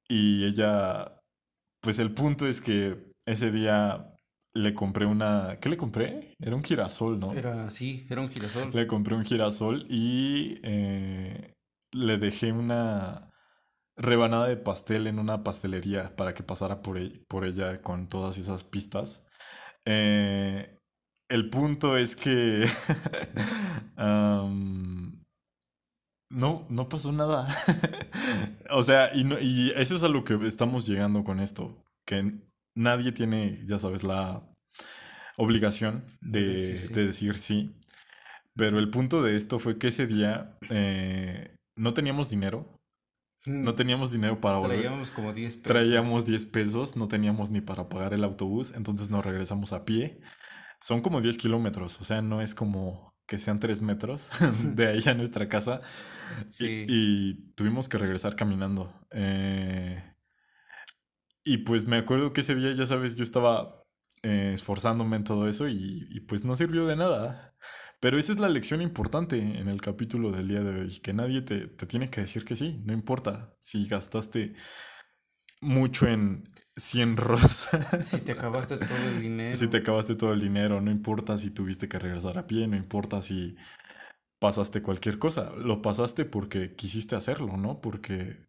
Y 0.07 0.45
ella, 0.45 1.21
pues 1.81 1.99
el 1.99 2.13
punto 2.13 2.47
es 2.47 2.61
que 2.61 3.11
ese 3.25 3.51
día 3.51 4.13
le 4.53 4.73
compré 4.73 5.05
una... 5.05 5.57
¿Qué 5.59 5.69
le 5.69 5.77
compré? 5.77 6.35
Era 6.39 6.55
un 6.55 6.63
girasol, 6.63 7.19
¿no? 7.19 7.33
Era, 7.33 7.69
sí, 7.69 8.05
era 8.09 8.21
un 8.21 8.29
girasol. 8.29 8.71
Le 8.73 8.87
compré 8.87 9.15
un 9.15 9.25
girasol 9.25 9.85
y 9.89 10.59
eh, 10.63 11.55
le 11.91 12.17
dejé 12.17 12.51
una 12.51 13.31
rebanada 13.97 14.47
de 14.47 14.57
pastel 14.57 15.07
en 15.07 15.19
una 15.19 15.43
pastelería 15.43 16.15
para 16.15 16.33
que 16.33 16.43
pasara 16.43 16.81
por, 16.81 16.97
e- 16.97 17.23
por 17.27 17.45
ella 17.45 17.81
con 17.81 18.07
todas 18.07 18.37
esas 18.37 18.63
pistas. 18.63 19.25
Eh, 19.85 20.76
el 21.29 21.49
punto 21.49 21.97
es 21.97 22.15
que 22.15 22.65
no, 26.29 26.65
no 26.69 26.89
pasó 26.89 27.11
nada. 27.11 27.47
O 28.69 28.83
sea, 28.83 29.15
y, 29.15 29.23
no- 29.23 29.39
y 29.39 29.71
eso 29.77 29.95
es 29.95 30.03
a 30.03 30.09
lo 30.09 30.25
que 30.25 30.37
estamos 30.45 30.85
llegando 30.85 31.23
con 31.23 31.39
esto, 31.39 31.85
que 32.05 32.33
nadie 32.75 33.13
tiene, 33.13 33.63
ya 33.65 33.79
sabes, 33.79 34.03
la 34.03 34.43
obligación 35.37 36.03
De 36.21 36.41
de, 36.41 36.47
decir 36.47 36.79
sí. 36.81 36.93
de 36.93 37.07
decir 37.07 37.37
sí. 37.37 37.75
Pero 38.55 38.79
el 38.79 38.89
punto 38.89 39.23
de 39.23 39.35
esto 39.37 39.59
fue 39.59 39.77
que 39.77 39.87
ese 39.87 40.07
día 40.07 40.57
eh, 40.69 41.55
no 41.77 41.93
teníamos 41.93 42.29
dinero. 42.29 42.75
No 43.45 43.75
teníamos 43.75 44.11
dinero 44.11 44.41
para 44.41 44.57
volver. 44.57 44.79
Traíamos 44.81 45.11
como 45.11 45.31
10 45.33 45.55
pesos. 45.55 45.63
Traíamos 45.63 46.25
10 46.25 46.45
pesos, 46.45 46.95
no 46.97 47.07
teníamos 47.07 47.49
ni 47.49 47.61
para 47.61 47.87
pagar 47.87 48.13
el 48.13 48.25
autobús, 48.25 48.73
entonces 48.75 49.09
nos 49.09 49.23
regresamos 49.25 49.71
a 49.71 49.85
pie. 49.85 50.19
Son 50.79 51.01
como 51.01 51.21
10 51.21 51.37
kilómetros, 51.37 51.99
o 52.01 52.03
sea, 52.03 52.21
no 52.21 52.41
es 52.41 52.55
como 52.55 53.13
que 53.27 53.39
sean 53.39 53.59
3 53.59 53.81
metros 53.81 54.29
de 54.75 54.87
ahí 54.87 55.01
a 55.07 55.13
nuestra 55.13 55.49
casa. 55.49 55.81
Y- 56.49 56.53
Sí. 56.53 56.85
Y, 56.89 57.53
tuvimos 57.55 57.89
que 57.89 57.97
regresar 57.97 58.35
caminando. 58.35 58.93
Eh, 59.11 60.03
y 61.43 61.59
pues 61.59 61.85
me 61.87 61.97
acuerdo 61.97 62.33
que 62.33 62.41
ese 62.41 62.55
día, 62.55 62.73
ya 62.75 62.85
sabes, 62.85 63.15
yo 63.15 63.23
estaba 63.23 63.83
eh, 64.23 64.51
esforzándome 64.53 65.15
en 65.17 65.23
todo 65.23 65.47
eso 65.47 65.67
y, 65.67 66.07
y 66.09 66.19
pues 66.21 66.43
no 66.43 66.55
sirvió 66.55 66.85
de 66.85 66.95
nada. 66.95 67.55
Pero 67.99 68.19
esa 68.19 68.31
es 68.33 68.39
la 68.39 68.49
lección 68.49 68.81
importante 68.81 69.37
en 69.39 69.67
el 69.69 69.81
capítulo 69.81 70.31
del 70.31 70.47
día 70.47 70.61
de 70.61 70.81
hoy, 70.81 70.99
que 70.99 71.13
nadie 71.13 71.41
te, 71.41 71.67
te 71.67 71.85
tiene 71.87 72.09
que 72.09 72.21
decir 72.21 72.45
que 72.45 72.55
sí, 72.55 72.81
no 72.85 72.93
importa 72.93 73.55
si 73.59 73.87
gastaste 73.87 74.53
mucho 75.61 76.07
en 76.07 76.49
100 76.75 77.17
rosas, 77.17 78.07
Si 78.07 78.21
te 78.21 78.33
acabaste 78.33 78.77
todo 78.77 79.07
el 79.07 79.21
dinero. 79.21 79.55
si 79.55 79.67
te 79.67 79.77
acabaste 79.77 80.15
todo 80.15 80.33
el 80.33 80.39
dinero, 80.41 80.81
no 80.81 80.91
importa 80.91 81.37
si 81.37 81.51
tuviste 81.51 81.87
que 81.87 81.99
regresar 81.99 82.37
a 82.37 82.47
pie, 82.47 82.67
no 82.67 82.75
importa 82.77 83.21
si 83.21 83.55
pasaste 84.39 84.81
cualquier 84.81 85.19
cosa, 85.19 85.51
lo 85.55 85.81
pasaste 85.81 86.25
porque 86.25 86.75
quisiste 86.75 87.15
hacerlo, 87.15 87.57
¿no? 87.57 87.81
Porque 87.81 88.47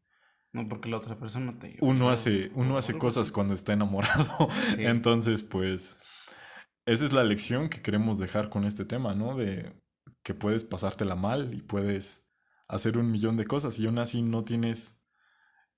No, 0.53 0.68
porque 0.68 0.88
la 0.90 0.99
otra 0.99 1.18
persona 1.18 1.59
te 1.59 1.77
uno 1.81 2.11
hace, 2.11 2.51
uno 2.55 2.77
hace 2.79 2.97
cosas 2.99 3.33
cuando 3.33 3.55
está 3.55 3.73
enamorado. 3.73 4.49
Sí. 4.77 4.85
Entonces, 4.85 5.42
pues, 5.42 5.99
esa 6.87 7.05
es 7.05 7.12
la 7.12 7.25
lección 7.25 7.68
que 7.68 7.83
queremos 7.83 8.18
dejar 8.18 8.51
con 8.51 8.64
este 8.64 8.85
tema, 8.85 9.14
¿no? 9.14 9.37
De 9.37 9.73
que 10.23 10.35
puedes 10.35 10.64
pasártela 10.64 11.16
mal 11.16 11.55
y 11.55 11.62
puedes 11.62 12.27
hacer 12.68 12.99
un 12.99 13.11
millón 13.11 13.37
de 13.37 13.47
cosas 13.47 13.79
y 13.79 13.87
aún 13.87 13.99
así 13.99 14.23
no 14.23 14.44
tienes 14.44 14.97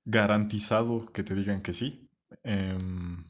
garantizado 0.04 1.06
que 1.12 1.22
te 1.22 1.34
digan 1.34 1.62
que 1.62 1.72
sí. 1.72 2.08
Em, 2.42 3.24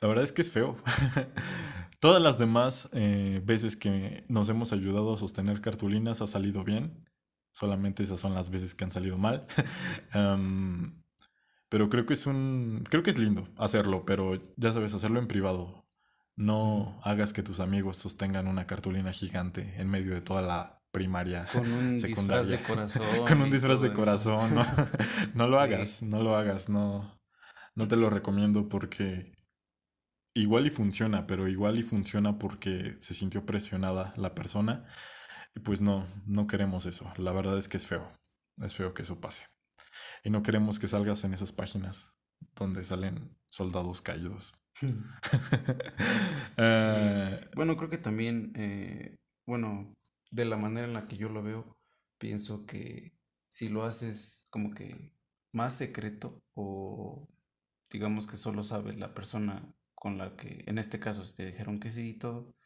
la 0.00 0.08
verdad 0.08 0.24
es 0.24 0.32
que 0.32 0.42
es 0.42 0.50
feo. 0.50 0.76
Todas 2.00 2.22
las 2.22 2.38
demás 2.38 2.90
eh, 2.92 3.40
veces 3.44 3.76
que 3.76 4.24
nos 4.28 4.48
hemos 4.48 4.72
ayudado 4.72 5.14
a 5.14 5.18
sostener 5.18 5.60
cartulinas 5.60 6.22
ha 6.22 6.26
salido 6.26 6.64
bien. 6.64 7.08
Solamente 7.52 8.02
esas 8.02 8.18
son 8.18 8.34
las 8.34 8.50
veces 8.50 8.74
que 8.74 8.84
han 8.84 8.92
salido 8.92 9.18
mal. 9.18 9.46
Em, 10.14 11.02
pero 11.68 11.88
creo 11.88 12.04
que 12.06 12.14
es 12.14 12.26
un. 12.26 12.84
Creo 12.90 13.02
que 13.02 13.10
es 13.10 13.18
lindo 13.18 13.48
hacerlo, 13.56 14.04
pero 14.04 14.38
ya 14.56 14.72
sabes, 14.72 14.94
hacerlo 14.94 15.20
en 15.20 15.28
privado. 15.28 15.86
No 16.36 17.00
hagas 17.04 17.32
que 17.32 17.42
tus 17.42 17.60
amigos 17.60 17.96
sostengan 17.98 18.48
una 18.48 18.66
cartulina 18.66 19.12
gigante 19.12 19.74
en 19.80 19.88
medio 19.88 20.14
de 20.14 20.20
toda 20.22 20.42
la 20.42 20.81
primaria. 20.92 21.46
Con 21.52 21.62
un 21.72 21.94
disfraz 21.94 22.46
secundaria. 22.46 22.56
de 22.58 22.62
corazón. 22.62 23.06
Con 23.26 23.42
un 23.42 23.50
disfraz 23.50 23.80
de 23.80 23.92
corazón, 23.92 24.54
¿no? 24.54 24.64
No 25.34 25.48
lo 25.48 25.58
Sí. 25.58 25.62
hagas, 25.64 26.02
no 26.02 26.22
lo 26.22 26.36
hagas, 26.36 26.68
no. 26.68 27.18
No 27.74 27.88
te 27.88 27.96
lo 27.96 28.10
recomiendo 28.10 28.68
porque 28.68 29.32
igual 30.34 30.66
y 30.66 30.70
funciona, 30.70 31.26
pero 31.26 31.48
igual 31.48 31.78
y 31.78 31.82
funciona 31.82 32.38
porque 32.38 32.96
se 33.00 33.14
sintió 33.14 33.44
presionada 33.46 34.12
la 34.16 34.34
persona. 34.34 34.84
Y 35.54 35.60
pues 35.60 35.80
no, 35.80 36.06
no 36.26 36.46
queremos 36.46 36.86
eso. 36.86 37.12
La 37.16 37.32
verdad 37.32 37.58
es 37.58 37.68
que 37.68 37.76
es 37.78 37.86
feo. 37.86 38.10
Es 38.58 38.74
feo 38.74 38.94
que 38.94 39.02
eso 39.02 39.20
pase. 39.20 39.46
Y 40.24 40.30
no 40.30 40.42
queremos 40.42 40.78
que 40.78 40.88
salgas 40.88 41.24
en 41.24 41.34
esas 41.34 41.52
páginas 41.52 42.12
donde 42.54 42.84
salen 42.84 43.36
soldados 43.46 44.00
caídos. 44.02 44.54
Eh, 46.56 47.48
Bueno, 47.54 47.76
creo 47.76 47.88
que 47.90 47.98
también, 47.98 48.52
eh, 48.56 49.16
bueno, 49.46 49.94
de 50.32 50.44
la 50.46 50.56
manera 50.56 50.86
en 50.88 50.94
la 50.94 51.06
que 51.06 51.16
yo 51.16 51.28
lo 51.28 51.42
veo, 51.44 51.78
pienso 52.18 52.66
que 52.66 53.12
si 53.48 53.68
lo 53.68 53.84
haces 53.84 54.46
como 54.50 54.72
que 54.72 55.12
más 55.52 55.74
secreto 55.74 56.42
o 56.54 57.28
digamos 57.90 58.26
que 58.26 58.36
solo 58.36 58.64
sabe 58.64 58.94
la 58.96 59.14
persona 59.14 59.72
con 59.94 60.16
la 60.18 60.34
que, 60.34 60.64
en 60.66 60.78
este 60.78 60.98
caso, 60.98 61.24
si 61.24 61.34
te 61.36 61.46
dijeron 61.46 61.78
que 61.78 61.90
sí 61.92 62.08
y 62.08 62.18
todo, 62.18 62.56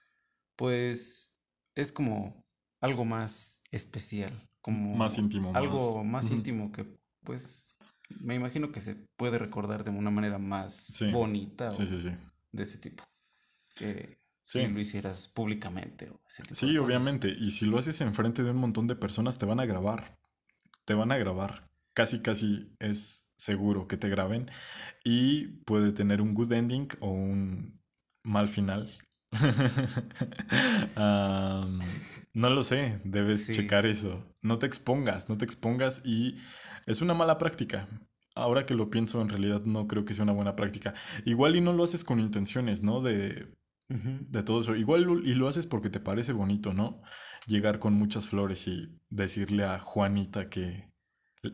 pues 0.55 1.41
es 1.75 1.93
como 1.93 2.47
algo 2.81 3.05
más 3.05 3.61
especial, 3.71 4.49
como 4.61 4.95
Más 4.97 5.19
íntimo, 5.19 5.53
más- 5.53 5.63
algo 5.63 6.05
más 6.05 6.31
íntimo 6.31 6.73
que, 6.73 6.87
pues, 7.25 7.77
me 8.21 8.37
imagino 8.37 8.71
que 8.71 8.81
se 8.81 8.95
puede 9.17 9.39
recordar 9.39 9.83
de 9.85 9.91
una 9.91 10.11
manera 10.11 10.39
más 10.39 10.75
Sí. 10.75 11.11
bonita 11.11 11.75
sí, 11.75 11.83
o 11.83 11.87
sí. 11.87 12.11
de 12.53 12.63
ese 12.63 12.79
tipo. 12.79 13.03
Que 13.75 14.17
Sí. 14.47 14.61
si 14.61 14.69
lo 14.69 14.81
hicieras 14.81 15.29
públicamente 15.29 16.09
o 16.09 16.21
ese 16.29 16.43
tipo 16.45 16.55
Sí, 16.55 16.73
de 16.73 16.79
cosas. 16.79 16.87
obviamente. 16.97 17.29
Y 17.39 17.51
si 17.51 17.67
lo 17.67 17.79
haces 17.79 18.01
enfrente 18.01 18.43
de 18.45 18.53
un 18.53 18.57
montón 18.59 18.87
de 18.87 18.97
personas, 18.97 19.39
te 19.39 19.45
van 19.47 19.61
a 19.61 19.67
grabar. 19.67 20.19
Te 20.85 20.95
van 20.95 21.11
a 21.13 21.19
grabar. 21.19 21.69
Casi, 21.95 22.21
casi 22.21 22.73
es 22.79 23.33
seguro 23.37 23.89
que 23.89 23.97
te 23.97 24.09
graben. 24.09 24.51
Y 25.05 25.49
puede 25.65 25.93
tener 25.93 26.21
un 26.23 26.33
good 26.35 26.53
ending 26.53 26.89
o 27.01 27.11
un 27.11 27.81
mal 28.23 28.49
final. 28.49 28.89
Am, 30.95 31.81
no 32.35 32.51
lo 32.51 32.63
sé, 32.63 33.01
debes 33.05 33.45
Sí. 33.47 33.53
checar 33.55 33.87
eso. 33.87 34.25
No 34.43 34.59
te 34.59 34.67
expongas, 34.67 35.29
no 35.29 35.39
te 35.39 35.45
expongas 35.45 36.03
y 36.05 36.37
es 36.87 37.01
una 37.03 37.15
mala 37.15 37.39
práctica. 37.39 37.89
Ahora 38.35 38.67
que 38.67 38.75
lo 38.75 38.91
pienso, 38.91 39.23
en 39.23 39.29
realidad 39.31 39.63
no 39.65 39.89
creo 39.89 40.05
que 40.05 40.13
sea 40.15 40.25
una 40.25 40.33
buena 40.33 40.57
práctica. 40.57 40.95
Igual 41.25 41.57
y 41.57 41.61
no 41.63 41.73
lo 41.73 41.85
haces 41.85 42.05
con 42.05 42.21
intenciones, 42.21 42.83
¿no? 42.83 43.01
De 43.01 43.49
De 43.89 44.43
todo 44.43 44.61
eso. 44.61 44.75
Igual 44.75 45.21
y 45.25 45.35
lo 45.35 45.47
haces 45.49 45.67
porque 45.67 45.91
te 45.91 46.01
parece 46.01 46.33
bonito, 46.33 46.73
¿no? 46.73 47.03
Llegar 47.47 47.79
con 47.79 47.95
muchas 47.95 48.27
flores 48.27 48.67
y 48.67 49.01
decirle 49.11 49.65
a 49.65 49.79
Juanita 49.79 50.49
que 50.49 50.93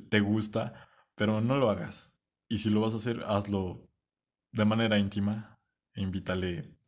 te 0.08 0.20
gusta, 0.20 0.88
pero 1.14 1.40
no 1.42 1.56
lo 1.56 1.68
hagas. 1.70 2.16
Y 2.48 2.58
si 2.58 2.70
lo 2.70 2.80
vas 2.80 2.94
a 2.94 2.96
hacer, 2.96 3.22
hazlo 3.26 3.90
de 4.52 4.64
manera 4.64 4.98
íntima. 4.98 5.60
e 5.94 6.00
Invítale 6.02 6.78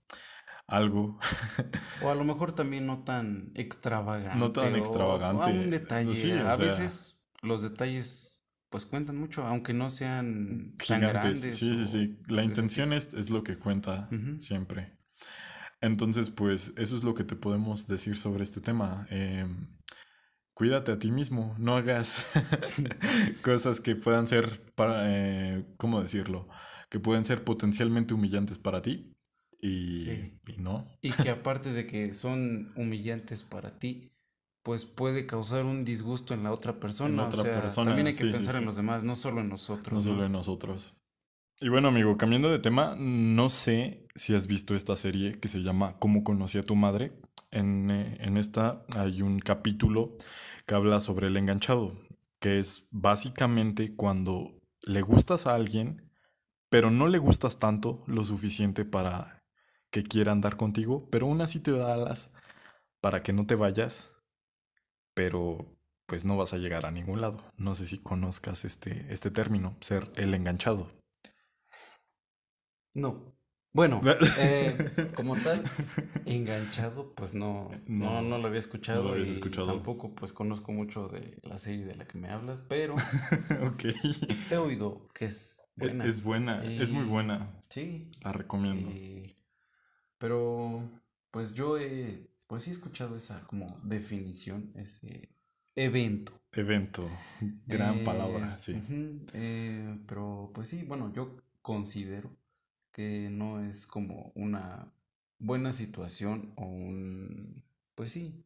algo. 0.67 1.19
O 2.03 2.11
a 2.11 2.15
lo 2.15 2.25
mejor 2.25 2.55
también 2.55 2.87
no 2.87 3.05
tan 3.05 3.53
extravagante. 3.55 4.39
No 4.39 4.51
tan 4.53 4.73
o- 4.75 4.77
extravagante. 4.77 5.43
O 5.43 5.45
a 5.45 5.49
un 5.49 5.71
detalle. 5.71 6.15
Sí, 6.15 6.31
a 6.33 6.55
sea- 6.55 6.65
veces 6.65 7.23
los 7.43 7.63
detalles 7.63 8.31
pues 8.71 8.87
cuentan 8.87 9.17
mucho, 9.19 9.45
aunque 9.47 9.73
no 9.73 9.89
sean 9.91 10.75
tan 10.79 10.99
Gigantes. 10.99 11.13
grandes. 11.43 11.59
Sí, 11.59 11.75
sí, 11.77 11.87
sí. 11.87 12.19
La 12.27 12.43
intención 12.43 12.93
es, 12.93 13.13
es 13.15 13.31
lo 13.31 13.43
que 13.45 13.57
cuenta 13.57 14.09
siempre. 14.39 14.97
Entonces, 15.85 16.31
pues 16.31 16.73
eso 16.79 16.97
es 16.97 17.05
lo 17.05 17.13
que 17.15 17.25
te 17.25 17.37
podemos 17.37 17.87
decir 17.87 18.17
sobre 18.17 18.43
este 18.43 18.63
tema. 18.63 19.07
Em, 19.11 19.69
cuídate 20.55 20.93
a 20.93 20.99
ti 20.99 21.11
mismo, 21.11 21.55
no 21.59 21.77
hagas 21.77 22.27
cosas 23.43 23.81
que 23.81 23.95
puedan 23.95 24.27
ser 24.27 24.63
para, 24.75 25.03
eh, 25.13 25.67
¿cómo 25.77 26.01
decirlo? 26.01 26.49
Que 26.89 27.01
pueden 27.01 27.25
ser 27.27 27.45
potencialmente 27.45 28.15
humillantes 28.15 28.59
para 28.59 28.81
ti 28.81 29.13
y, 29.61 30.05
Sí. 30.05 30.41
y 30.47 30.57
no. 30.59 30.87
Y 31.03 31.13
que 31.13 31.29
aparte 31.29 31.73
de 31.73 31.87
que 31.87 32.15
son 32.15 32.73
humillantes 32.77 33.43
para 33.43 33.79
ti, 33.79 34.11
pues 34.63 34.87
puede 34.87 35.27
causar 35.27 35.67
un 35.67 35.85
disgusto 35.85 36.33
en 36.33 36.45
la 36.45 36.53
otra 36.53 36.81
persona. 36.81 37.25
otra 37.25 37.43
o 37.43 37.45
sea, 37.45 37.61
persona, 37.61 37.91
también 37.91 38.07
hay 38.07 38.15
que 38.15 38.21
sí, 38.21 38.27
sí, 38.29 38.33
pensar 38.33 38.57
en 38.57 38.65
los 38.65 38.77
demás, 38.77 39.05
no 39.05 39.17
solo 39.17 39.43
en 39.43 39.51
nosotros. 39.51 39.93
No 39.93 40.01
solo 40.01 40.25
en 40.25 40.33
nosotros. 40.33 40.95
Y 41.61 41.69
bueno, 41.69 41.87
amigo, 41.87 42.17
cambiando 42.17 42.51
de 42.51 42.59
tema, 42.59 42.97
no 42.99 43.49
sé 43.49 44.09
si 44.17 44.35
has 44.35 44.49
visto 44.49 44.75
esta 44.75 44.97
serie 44.97 45.39
que 45.39 45.47
se 45.47 45.63
llama 45.63 45.97
¿Cómo 46.01 46.25
conocí 46.25 46.59
a 46.59 46.65
tu 46.65 46.75
madre? 46.75 47.13
En, 47.53 47.93
eh, 47.93 48.17
en 48.19 48.37
esta 48.37 48.85
hay 48.97 49.23
un 49.23 49.39
capítulo 49.39 50.17
que 50.67 50.75
habla 50.75 50.99
sobre 50.99 51.29
el 51.29 51.37
enganchado, 51.37 51.97
que 52.41 52.59
es 52.59 52.89
básicamente 52.91 53.95
cuando 53.95 54.61
le 54.83 55.01
gustas 55.03 55.47
a 55.47 55.55
alguien, 55.55 56.11
pero 56.71 56.91
no 56.91 57.07
le 57.07 57.19
gustas 57.19 57.61
tanto 57.61 58.03
lo 58.09 58.25
suficiente 58.25 58.85
para 58.85 59.45
que 59.93 60.03
quiera 60.03 60.33
andar 60.33 60.57
contigo, 60.57 61.09
pero 61.09 61.27
aún 61.27 61.41
así 61.41 61.61
te 61.61 61.71
da 61.71 61.95
alas 61.95 62.33
para 63.01 63.23
que 63.23 63.33
no 63.33 63.47
te 63.47 63.55
vayas, 63.55 64.13
pero 65.15 65.79
pues 66.07 66.25
no 66.25 66.37
vas 66.37 66.53
a 66.53 66.59
llegar 66.59 66.85
a 66.85 66.91
ningún 66.91 67.21
lado. 67.21 67.45
No 67.57 67.77
sé 67.77 67.87
si 67.87 67.99
conozcas 67.99 68.65
este, 68.65 69.07
este 69.13 69.31
término, 69.31 69.77
ser 69.81 70.11
el 70.17 70.35
enganchado. 70.35 70.89
No. 72.95 73.35
Bueno, 73.75 74.01
eh, 74.39 75.11
como 75.17 75.35
tal, 75.35 75.65
enganchado, 76.27 77.11
pues 77.17 77.35
no, 77.35 77.73
no, 77.89 78.23
no, 78.23 78.39
lo 78.39 78.47
había 78.47 78.61
escuchado. 78.61 79.03
No 79.03 79.17
lo 79.17 79.25
y 79.25 79.31
escuchado. 79.31 79.67
Tampoco 79.67 80.15
pues 80.15 80.33
conozco 80.33 80.71
mucho 80.71 81.09
de 81.09 81.41
la 81.43 81.59
serie 81.59 81.85
de 81.85 81.97
la 81.97 82.07
que 82.07 82.17
me 82.17 82.29
hablas, 82.29 82.61
pero 82.61 82.95
okay. 83.75 83.97
he 84.49 84.57
oído 84.59 85.03
que 85.13 85.25
es 85.25 85.61
e, 85.77 85.87
buena. 85.89 86.05
Es, 86.07 86.23
buena, 86.23 86.65
es 86.65 86.93
muy 86.93 87.03
buena. 87.05 87.51
Sí. 87.69 88.13
La 88.23 88.31
recomiendo. 88.31 88.93
pero 90.19 90.89
pues 91.33 91.55
yo 91.55 91.77
he, 91.77 92.31
pues 92.47 92.63
sí 92.63 92.71
he 92.71 92.75
escuchado 92.75 93.17
esa 93.17 93.45
como 93.49 93.81
definición, 93.83 94.73
ese 94.77 95.35
evento. 95.75 96.41
Evento, 96.53 97.11
gran 97.67 97.99
eh, 97.99 98.05
palabra, 98.05 98.57
sí. 98.61 98.81
Eh, 99.33 99.99
pero 100.07 100.53
pues 100.55 100.69
sí, 100.69 100.85
bueno, 100.85 101.13
yo 101.13 101.43
considero 101.61 102.31
que 102.95 103.29
no 103.29 103.61
es 103.61 103.87
como 103.87 104.31
una 104.37 104.95
buena 105.39 105.73
situación 105.73 106.53
o 106.57 106.65
un, 106.65 107.65
pues 107.97 108.13
sí, 108.13 108.45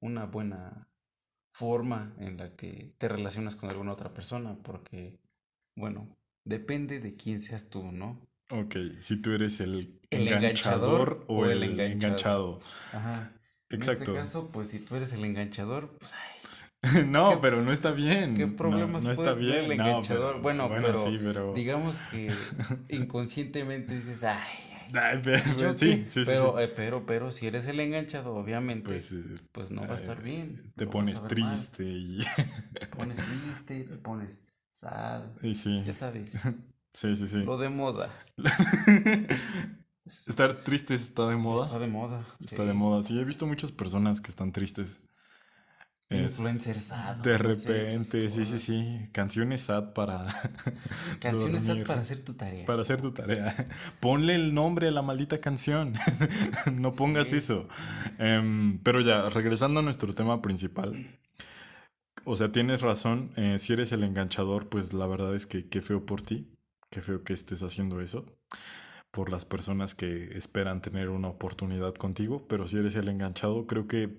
una 0.00 0.26
buena 0.26 0.88
forma 1.52 2.12
en 2.18 2.36
la 2.36 2.50
que 2.50 2.92
te 2.98 3.08
relacionas 3.08 3.54
con 3.54 3.70
alguna 3.70 3.92
otra 3.92 4.10
persona, 4.10 4.58
porque, 4.62 5.20
bueno, 5.76 6.08
depende 6.44 6.98
de 6.98 7.14
quién 7.14 7.40
seas 7.40 7.70
tú, 7.70 7.92
¿no? 7.92 8.20
Ok, 8.50 8.76
si 9.00 9.22
tú 9.22 9.32
eres 9.32 9.60
el, 9.60 10.00
enganchador, 10.10 11.24
o, 11.28 11.46
el, 11.46 11.80
enganchado. 11.80 12.60
Ajá. 12.92 13.32
Exacto. 13.70 14.10
En 14.10 14.16
este 14.18 14.24
caso, 14.26 14.50
pues 14.52 14.70
si 14.70 14.80
tú 14.80 14.96
eres 14.96 15.12
el 15.12 15.24
enganchador, 15.24 15.96
pues 15.98 16.12
ay, 16.14 16.33
no, 17.06 17.40
pero 17.40 17.62
no 17.62 17.72
está 17.72 17.90
bien. 17.92 18.34
¿Qué 18.34 18.46
problemas 18.46 19.02
no, 19.02 19.12
está 19.12 19.34
bien. 19.34 19.64
el 19.64 19.72
enganchador? 19.72 20.40
bueno, 20.40 20.68
pero, 20.68 21.54
digamos 21.54 22.00
que 22.10 22.32
inconscientemente 22.88 23.94
dices, 23.94 24.24
ay, 24.24 24.36
ay, 24.94 25.20
pero, 25.22 25.74
sí, 25.74 26.04
sí, 26.06 26.22
pero, 26.24 26.56
sí, 26.56 26.62
eh, 26.62 26.72
pero, 26.74 27.06
pero, 27.06 27.30
si 27.32 27.46
eres 27.46 27.66
el 27.66 27.80
enganchado, 27.80 28.34
obviamente, 28.34 28.90
pues, 28.90 29.12
eh, 29.12 29.22
pues 29.52 29.70
no 29.70 29.82
va 29.82 29.94
a 29.94 29.96
estar 29.96 30.22
bien. 30.22 30.72
Te 30.76 30.86
pones 30.86 31.22
triste 31.26 31.84
y... 31.84 32.20
Te 32.78 32.86
pones 32.86 33.16
triste, 33.16 33.84
te 33.84 33.96
pones 33.96 34.52
sad. 34.72 35.22
Y 35.42 35.54
sí. 35.54 35.82
Ya 35.84 35.92
sabes. 35.92 36.38
Sí, 36.92 37.16
sí, 37.16 37.26
sí. 37.26 37.42
Lo 37.42 37.58
de 37.58 37.70
moda. 37.70 38.08
Estar 40.26 40.54
triste 40.54 40.94
está 40.94 41.26
de 41.26 41.36
moda. 41.36 41.66
Está 41.66 41.78
de 41.78 41.86
moda. 41.88 42.26
Está 42.44 42.64
de 42.64 42.74
moda. 42.74 43.02
Sí, 43.02 43.18
he 43.18 43.24
visto 43.24 43.46
muchas 43.46 43.72
personas 43.72 44.20
que 44.20 44.30
están 44.30 44.52
tristes. 44.52 45.02
Eh, 46.10 46.22
Influencer 46.22 46.78
sad. 46.78 47.16
De 47.16 47.38
repente, 47.38 48.28
sí, 48.28 48.44
sí, 48.44 48.58
sí. 48.58 49.08
Canciones 49.12 49.62
sad 49.62 49.94
para. 49.94 50.26
Canciones 51.20 51.64
sad 51.64 51.84
para 51.86 52.02
hacer 52.02 52.22
tu 52.22 52.34
tarea. 52.34 52.66
Para 52.66 52.82
hacer 52.82 53.00
tu 53.00 53.12
tarea. 53.12 53.54
Ponle 54.00 54.34
el 54.34 54.54
nombre 54.54 54.88
a 54.88 54.90
la 54.90 55.02
maldita 55.02 55.40
canción. 55.40 55.94
no 56.72 56.92
pongas 56.92 57.32
eso. 57.32 57.68
Em, 58.18 58.78
pero 58.82 59.00
ya, 59.00 59.28
regresando 59.30 59.80
a 59.80 59.82
nuestro 59.82 60.12
tema 60.12 60.42
principal. 60.42 61.18
O 62.24 62.36
sea, 62.36 62.50
tienes 62.50 62.82
razón. 62.82 63.32
Eh, 63.36 63.58
si 63.58 63.72
eres 63.72 63.92
el 63.92 64.04
enganchador, 64.04 64.68
pues 64.68 64.92
la 64.92 65.06
verdad 65.06 65.34
es 65.34 65.46
que 65.46 65.68
qué 65.68 65.80
feo 65.80 66.04
por 66.04 66.20
ti. 66.20 66.50
Qué 66.90 67.00
feo 67.00 67.24
que 67.24 67.32
estés 67.32 67.62
haciendo 67.62 68.00
eso 68.00 68.26
por 69.14 69.30
las 69.30 69.44
personas 69.44 69.94
que 69.94 70.36
esperan 70.36 70.82
tener 70.82 71.08
una 71.08 71.28
oportunidad 71.28 71.94
contigo, 71.94 72.44
pero 72.48 72.66
si 72.66 72.78
eres 72.78 72.96
el 72.96 73.08
enganchado, 73.08 73.68
creo 73.68 73.86
que 73.86 74.10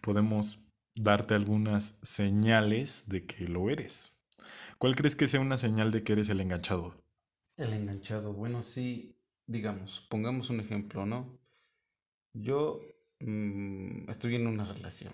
podemos 0.00 0.58
darte 0.94 1.34
algunas 1.34 1.98
señales 2.02 3.04
de 3.08 3.24
que 3.24 3.48
lo 3.48 3.70
eres. 3.70 4.18
¿Cuál 4.78 4.94
crees 4.94 5.16
que 5.16 5.28
sea 5.28 5.40
una 5.40 5.56
señal 5.56 5.90
de 5.90 6.02
que 6.02 6.12
eres 6.12 6.28
el 6.28 6.40
enganchado? 6.40 6.94
El 7.56 7.72
enganchado, 7.72 8.32
bueno, 8.32 8.62
sí, 8.62 9.16
digamos, 9.46 10.06
pongamos 10.08 10.50
un 10.50 10.60
ejemplo, 10.60 11.06
¿no? 11.06 11.38
Yo 12.32 12.80
mm, 13.20 14.10
estoy 14.10 14.36
en 14.36 14.46
una 14.46 14.64
relación. 14.64 15.12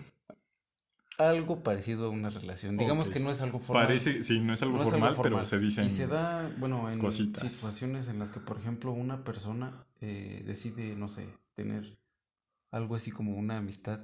Algo 1.17 1.63
parecido 1.63 2.05
a 2.05 2.09
una 2.09 2.29
relación. 2.29 2.77
Digamos 2.77 3.09
que 3.09 3.19
no 3.19 3.29
es 3.29 3.41
algo 3.41 3.59
formal. 3.59 3.87
Parece, 3.87 4.23
sí, 4.23 4.39
no 4.39 4.53
es 4.53 4.63
algo, 4.63 4.81
formal, 4.83 5.17
pero 5.21 5.43
se 5.43 5.59
dicen. 5.59 5.85
Y 5.85 5.89
se 5.89 6.07
da, 6.07 6.49
bueno, 6.57 6.89
en 6.89 7.11
situaciones 7.11 8.07
en 8.07 8.19
las 8.19 8.29
que, 8.29 8.39
por 8.39 8.57
ejemplo, 8.57 8.93
una 8.93 9.25
persona 9.25 9.85
eh, 9.99 10.43
decide, 10.47 10.95
no 10.95 11.09
sé, 11.09 11.27
tener 11.55 11.99
algo 12.71 12.95
así 12.95 13.11
como 13.11 13.35
una 13.35 13.57
amistad 13.57 13.99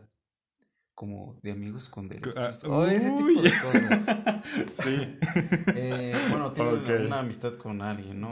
como 0.96 1.38
de 1.44 1.52
amigos 1.52 1.90
con 1.90 2.08
derechos. 2.08 2.64
Ah, 2.64 2.70
o 2.70 2.86
ese 2.86 3.12
tipo 3.12 3.42
de 3.42 3.52
cosas. 3.52 4.44
sí. 4.72 5.18
Eh, 5.76 6.16
bueno, 6.30 6.54
tiene 6.54 7.06
una 7.06 7.20
amistad 7.20 7.54
con 7.56 7.82
alguien, 7.82 8.22
¿no? 8.22 8.32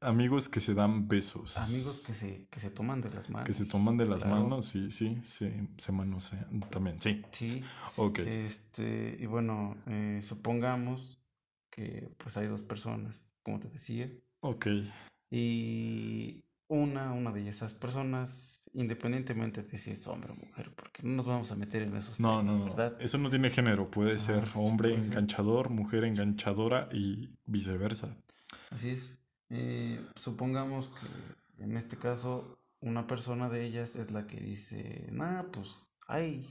amigos 0.00 0.48
que 0.48 0.60
se 0.60 0.74
dan 0.74 1.06
besos. 1.06 1.56
Amigos 1.56 2.02
que 2.04 2.12
se, 2.12 2.48
que 2.50 2.58
se 2.60 2.70
toman 2.70 3.00
de 3.00 3.10
las 3.10 3.30
manos. 3.30 3.46
Que 3.46 3.52
se 3.52 3.64
toman 3.64 3.96
de 3.96 4.06
las 4.06 4.26
manos, 4.26 4.66
sí, 4.66 4.90
sí, 4.90 5.20
sí, 5.22 5.50
se 5.78 5.92
manosean 5.92 6.60
también, 6.68 7.00
sí. 7.00 7.22
Sí. 7.30 7.62
Ok. 7.96 8.18
Este, 8.18 9.16
y 9.20 9.26
bueno, 9.26 9.76
eh, 9.86 10.20
supongamos 10.22 11.20
que 11.70 12.08
pues 12.18 12.36
hay 12.36 12.48
dos 12.48 12.62
personas, 12.62 13.28
como 13.42 13.60
te 13.60 13.68
decía. 13.68 14.10
Ok. 14.40 14.66
Y 15.30 16.43
una, 16.74 17.12
una 17.12 17.30
de 17.30 17.48
esas 17.48 17.72
personas 17.74 18.60
independientemente 18.74 19.62
de 19.62 19.78
si 19.78 19.92
es 19.92 20.06
hombre 20.08 20.32
o 20.32 20.34
mujer, 20.34 20.72
porque 20.74 21.02
no 21.04 21.14
nos 21.14 21.26
vamos 21.26 21.52
a 21.52 21.54
meter 21.54 21.82
en 21.82 21.96
esos 21.96 22.18
no, 22.18 22.38
temas, 22.38 22.58
no, 22.58 22.64
¿verdad? 22.64 22.96
Eso 23.00 23.18
no 23.18 23.28
tiene 23.30 23.50
género, 23.50 23.88
puede 23.88 24.18
ser 24.18 24.44
hombre 24.54 24.94
enganchador, 24.94 25.70
mujer 25.70 26.04
enganchadora 26.04 26.88
y 26.92 27.38
viceversa. 27.46 28.16
Así 28.70 28.90
es. 28.90 29.18
Eh, 29.50 30.04
supongamos 30.16 30.88
que 30.88 31.62
en 31.62 31.76
este 31.76 31.96
caso 31.96 32.58
una 32.80 33.06
persona 33.06 33.48
de 33.48 33.64
ellas 33.64 33.94
es 33.94 34.10
la 34.10 34.26
que 34.26 34.40
dice, 34.40 35.06
nah, 35.12 35.44
pues, 35.44 35.92
ay, 36.08 36.44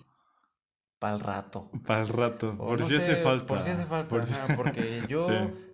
para 0.99 1.15
el 1.15 1.19
rato. 1.19 1.69
Para 1.85 2.03
el 2.03 2.07
rato, 2.07 2.57
por 2.57 2.81
si 2.81 2.95
hace 2.95 3.17
falta. 3.17 3.47
Por 3.47 3.61
si 3.61 3.69
hace 3.69 3.85
falta, 3.85 4.55
porque 4.55 5.03
yo 5.09 5.27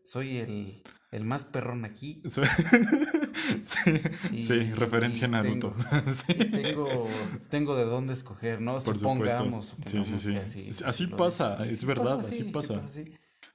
soy 0.03 0.37
el 0.37 0.81
el 1.11 1.25
más 1.25 1.43
perrón 1.43 1.85
aquí. 1.85 2.21
sí, 3.61 4.71
referencia 4.73 5.27
a 5.27 5.31
Naruto. 5.31 5.73
Tengo, 6.27 7.07
tengo, 7.49 7.75
de 7.75 7.85
dónde 7.85 8.13
escoger, 8.13 8.61
¿no? 8.61 8.77
Por 8.79 8.97
supongamos, 8.97 9.75
sí, 9.85 10.03
sí, 10.03 10.17
sí. 10.45 10.69
Así, 10.85 11.07
pasa, 11.07 11.65
es 11.65 11.85
verdad, 11.85 12.19
así, 12.19 12.43
pasa. 12.45 12.81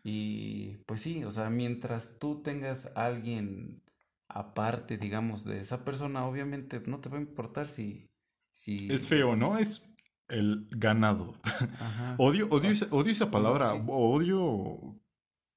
y 0.02 0.76
pues 0.86 1.00
sí, 1.00 1.24
o 1.24 1.30
sea, 1.30 1.50
mientras 1.50 2.18
tú 2.18 2.42
tengas 2.42 2.90
a 2.94 3.06
alguien 3.06 3.82
aparte, 4.28 4.98
digamos, 4.98 5.44
de 5.44 5.60
esa 5.60 5.84
persona, 5.84 6.26
obviamente 6.26 6.82
no 6.86 7.00
te 7.00 7.08
va 7.08 7.18
a 7.18 7.20
importar 7.20 7.68
si... 7.68 8.10
si... 8.52 8.88
Es 8.90 9.06
feo, 9.06 9.36
¿no? 9.36 9.58
Es 9.58 9.84
el 10.28 10.66
ganado. 10.70 11.40
Odio, 12.18 12.48
odio, 12.50 12.72
odio 12.90 13.12
esa 13.12 13.30
palabra, 13.30 13.74
odio 13.86 15.00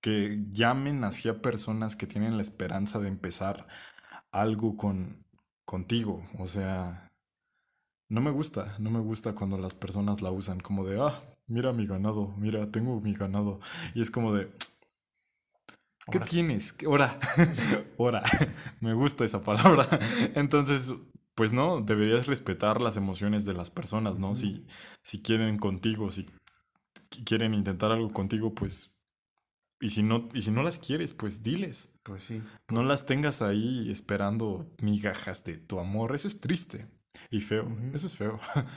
que 0.01 0.43
llamen 0.49 1.03
hacia 1.03 1.41
personas 1.41 1.95
que 1.95 2.07
tienen 2.07 2.37
la 2.37 2.43
esperanza 2.43 2.99
de 2.99 3.07
empezar 3.07 3.67
algo 4.31 4.77
con 4.77 5.25
contigo. 5.65 6.25
O 6.39 6.47
sea, 6.47 7.09
no 8.09 8.21
me 8.21 8.31
gusta, 8.31 8.75
no 8.79 8.89
me 8.89 8.99
gusta 8.99 9.35
cuando 9.35 9.57
las 9.57 9.75
personas 9.75 10.21
la 10.21 10.31
usan 10.31 10.59
como 10.59 10.85
de, 10.85 10.99
ah, 11.01 11.21
mira 11.47 11.73
mi 11.73 11.85
ganado, 11.85 12.33
mira, 12.37 12.71
tengo 12.71 12.99
mi 13.01 13.13
ganado. 13.13 13.59
Y 13.93 14.01
es 14.01 14.09
como 14.09 14.33
de, 14.33 14.49
¿qué 16.09 16.19
tienes? 16.19 16.75
Hora, 16.85 17.19
hora. 17.97 18.23
me 18.79 18.93
gusta 18.93 19.25
esa 19.25 19.43
palabra. 19.43 19.87
Entonces, 20.35 20.93
pues 21.35 21.53
no, 21.53 21.81
deberías 21.81 22.27
respetar 22.27 22.81
las 22.81 22.97
emociones 22.97 23.45
de 23.45 23.53
las 23.53 23.69
personas, 23.69 24.17
¿no? 24.19 24.35
Si, 24.35 24.65
si 25.03 25.21
quieren 25.21 25.59
contigo, 25.59 26.09
si 26.09 26.25
quieren 27.25 27.53
intentar 27.53 27.91
algo 27.91 28.11
contigo, 28.11 28.55
pues 28.55 28.96
y 29.79 29.89
si 29.89 30.03
no, 30.03 30.29
y 30.33 30.41
si 30.41 30.51
no 30.51 30.63
las 30.63 30.77
quieres, 30.79 31.13
pues 31.13 31.43
diles. 31.43 31.89
Pues 32.03 32.23
sí. 32.23 32.41
No 32.69 32.83
las 32.83 33.05
tengas 33.05 33.41
ahí 33.41 33.91
esperando 33.91 34.73
migajas 34.81 35.43
de 35.43 35.57
tu 35.57 35.79
amor. 35.79 36.15
Eso 36.15 36.27
es 36.27 36.39
triste 36.39 36.87
y 37.29 37.41
feo. 37.41 37.77
Eso 37.93 38.07
es 38.07 38.15
feo. 38.15 38.39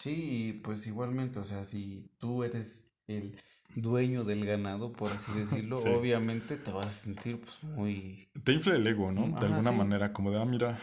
Sí, 0.00 0.60
pues 0.62 0.86
igualmente, 0.86 1.40
o 1.40 1.44
sea, 1.44 1.64
si 1.64 2.08
tú 2.18 2.44
eres 2.44 2.94
el 3.08 3.36
dueño 3.74 4.22
del 4.22 4.46
ganado, 4.46 4.92
por 4.92 5.10
así 5.10 5.40
decirlo, 5.40 5.76
obviamente 5.98 6.56
te 6.56 6.70
vas 6.70 6.86
a 6.86 6.90
sentir 6.90 7.40
pues 7.40 7.64
muy... 7.64 8.28
Te 8.44 8.52
infla 8.52 8.76
el 8.76 8.86
ego, 8.86 9.10
¿no? 9.10 9.36
de 9.40 9.46
alguna 9.46 9.72
manera, 9.72 10.12
como 10.12 10.30
de, 10.30 10.40
ah, 10.40 10.44
mira, 10.44 10.78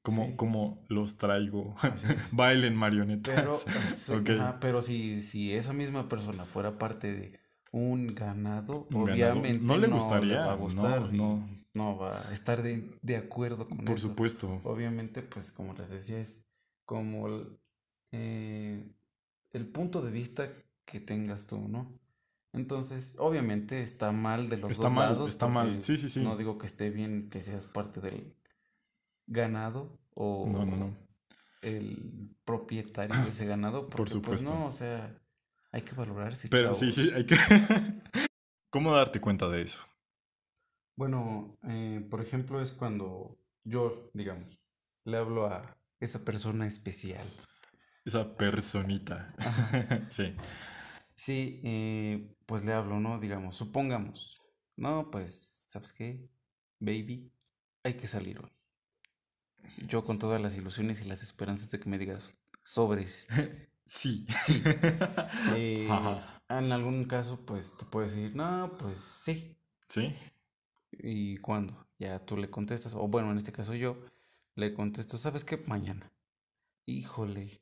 como, 0.00 0.34
como 0.36 0.82
los 0.88 1.18
traigo. 1.18 1.76
Bailen 2.32 2.74
marionetas. 2.74 3.66
Pero, 4.24 4.56
pero 4.60 4.80
si, 4.80 5.20
si 5.20 5.52
esa 5.52 5.74
misma 5.74 6.08
persona 6.08 6.46
fuera 6.46 6.78
parte 6.78 7.12
de 7.12 7.40
un 7.72 8.14
ganado, 8.14 8.86
obviamente 8.92 9.64
no 9.64 9.76
le 9.76 9.88
gustaría, 9.88 10.46
va 10.46 10.52
a 10.52 10.56
gustar, 10.56 11.12
no, 11.12 11.46
no. 11.74 11.98
va 11.98 12.28
a 12.28 12.32
estar 12.32 12.62
de, 12.62 13.16
acuerdo 13.16 13.66
con 13.66 13.78
Por 13.78 14.00
supuesto. 14.00 14.60
Obviamente, 14.64 15.22
pues 15.22 15.52
como 15.52 15.74
les 15.74 15.90
decía, 15.90 16.18
es 16.18 16.46
como 16.84 17.28
el, 17.28 17.58
eh, 18.12 18.82
el 19.52 19.66
punto 19.66 20.02
de 20.02 20.10
vista 20.10 20.48
que 20.84 21.00
tengas 21.00 21.46
tú, 21.46 21.68
¿no? 21.68 21.98
Entonces, 22.54 23.16
obviamente 23.18 23.82
está 23.82 24.10
mal 24.10 24.48
de 24.48 24.56
los 24.56 24.70
está 24.70 24.84
dos 24.84 24.92
mal, 24.92 25.28
Está 25.28 25.48
mal, 25.48 25.82
sí, 25.82 25.98
sí, 25.98 26.08
sí. 26.08 26.20
No 26.20 26.36
digo 26.36 26.56
que 26.56 26.66
esté 26.66 26.88
bien 26.90 27.28
que 27.28 27.42
seas 27.42 27.66
parte 27.66 28.00
del, 28.00 28.34
ganado 29.28 29.98
o 30.14 30.48
No, 30.50 30.64
no, 30.64 30.76
no. 30.76 30.96
el 31.62 32.34
propietario 32.44 33.16
de 33.22 33.30
ese 33.30 33.46
ganado. 33.46 33.82
Porque, 33.82 33.96
Por 33.96 34.08
supuesto. 34.08 34.50
Pues 34.50 34.58
no, 34.58 34.66
o 34.66 34.72
sea, 34.72 35.14
hay 35.72 35.82
que 35.82 35.94
valorarse. 35.94 36.48
Pero 36.48 36.74
sí, 36.74 36.92
sí, 36.92 37.10
hay 37.14 37.24
que... 37.26 37.36
¿Cómo 38.70 38.94
darte 38.94 39.20
cuenta 39.20 39.48
de 39.48 39.62
eso? 39.62 39.86
Bueno, 40.96 41.58
eh, 41.64 42.06
por 42.10 42.20
ejemplo, 42.20 42.60
es 42.60 42.72
cuando 42.72 43.38
yo, 43.64 44.10
digamos, 44.14 44.60
le 45.04 45.16
hablo 45.16 45.46
a 45.46 45.78
esa 46.00 46.24
persona 46.24 46.66
especial. 46.66 47.26
Esa 48.04 48.32
personita. 48.36 49.34
Sí. 50.08 50.34
Sí, 51.14 51.60
eh, 51.64 52.36
pues 52.46 52.64
le 52.64 52.72
hablo, 52.72 53.00
¿no? 53.00 53.18
Digamos, 53.18 53.56
supongamos, 53.56 54.40
no, 54.76 55.10
pues, 55.10 55.64
¿sabes 55.66 55.92
qué? 55.92 56.30
Baby, 56.78 57.32
hay 57.82 57.94
que 57.94 58.06
salir 58.06 58.38
hoy. 58.38 58.52
Yo 59.88 60.04
con 60.04 60.18
todas 60.18 60.40
las 60.40 60.56
ilusiones 60.56 61.00
y 61.00 61.08
las 61.08 61.22
esperanzas 61.22 61.70
de 61.70 61.80
que 61.80 61.88
me 61.88 61.98
digas, 61.98 62.22
sobres. 62.62 63.26
Sí. 63.88 64.24
Sí. 64.28 64.62
Eh, 65.56 65.88
en 66.48 66.72
algún 66.72 67.04
caso, 67.04 67.40
pues 67.44 67.76
te 67.76 67.84
puedes 67.84 68.14
decir, 68.14 68.36
no, 68.36 68.76
pues 68.78 69.00
sí. 69.00 69.56
¿Sí? 69.86 70.14
¿Y 70.92 71.38
cuándo? 71.38 71.86
Ya 71.98 72.18
tú 72.24 72.36
le 72.36 72.50
contestas, 72.50 72.94
o 72.94 73.08
bueno, 73.08 73.30
en 73.32 73.38
este 73.38 73.52
caso 73.52 73.74
yo 73.74 73.96
le 74.54 74.72
contesto, 74.74 75.18
¿sabes 75.18 75.44
qué? 75.44 75.56
Mañana. 75.66 76.12
Híjole. 76.86 77.60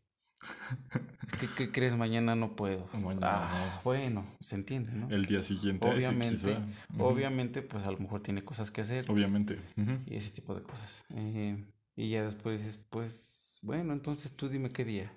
¿qué 1.56 1.72
crees? 1.72 1.96
Mañana 1.96 2.34
no 2.36 2.54
puedo. 2.56 2.88
Mañana 2.92 3.20
Ah, 3.22 3.80
bueno, 3.84 4.24
se 4.40 4.56
entiende, 4.56 4.92
¿no? 4.92 5.08
El 5.10 5.24
día 5.24 5.42
siguiente. 5.42 5.88
ese 5.88 6.08
Obviamente, 6.08 6.56
obviamente, 6.98 7.62
pues 7.62 7.84
a 7.84 7.90
lo 7.90 7.98
mejor 7.98 8.20
tiene 8.20 8.44
cosas 8.44 8.70
que 8.70 8.82
hacer 8.82 9.10
Obviamente. 9.10 9.60
Y 10.06 10.16
ese 10.16 10.30
tipo 10.30 10.54
de 10.54 10.62
cosas. 10.62 11.04
Eh, 11.10 11.64
y 11.96 12.10
ya 12.10 12.24
después 12.24 12.60
dices, 12.60 12.84
pues, 12.90 13.58
bueno, 13.62 13.92
entonces 13.92 14.34
tú 14.36 14.48
dime 14.48 14.70
qué 14.70 14.84
día. 14.84 15.10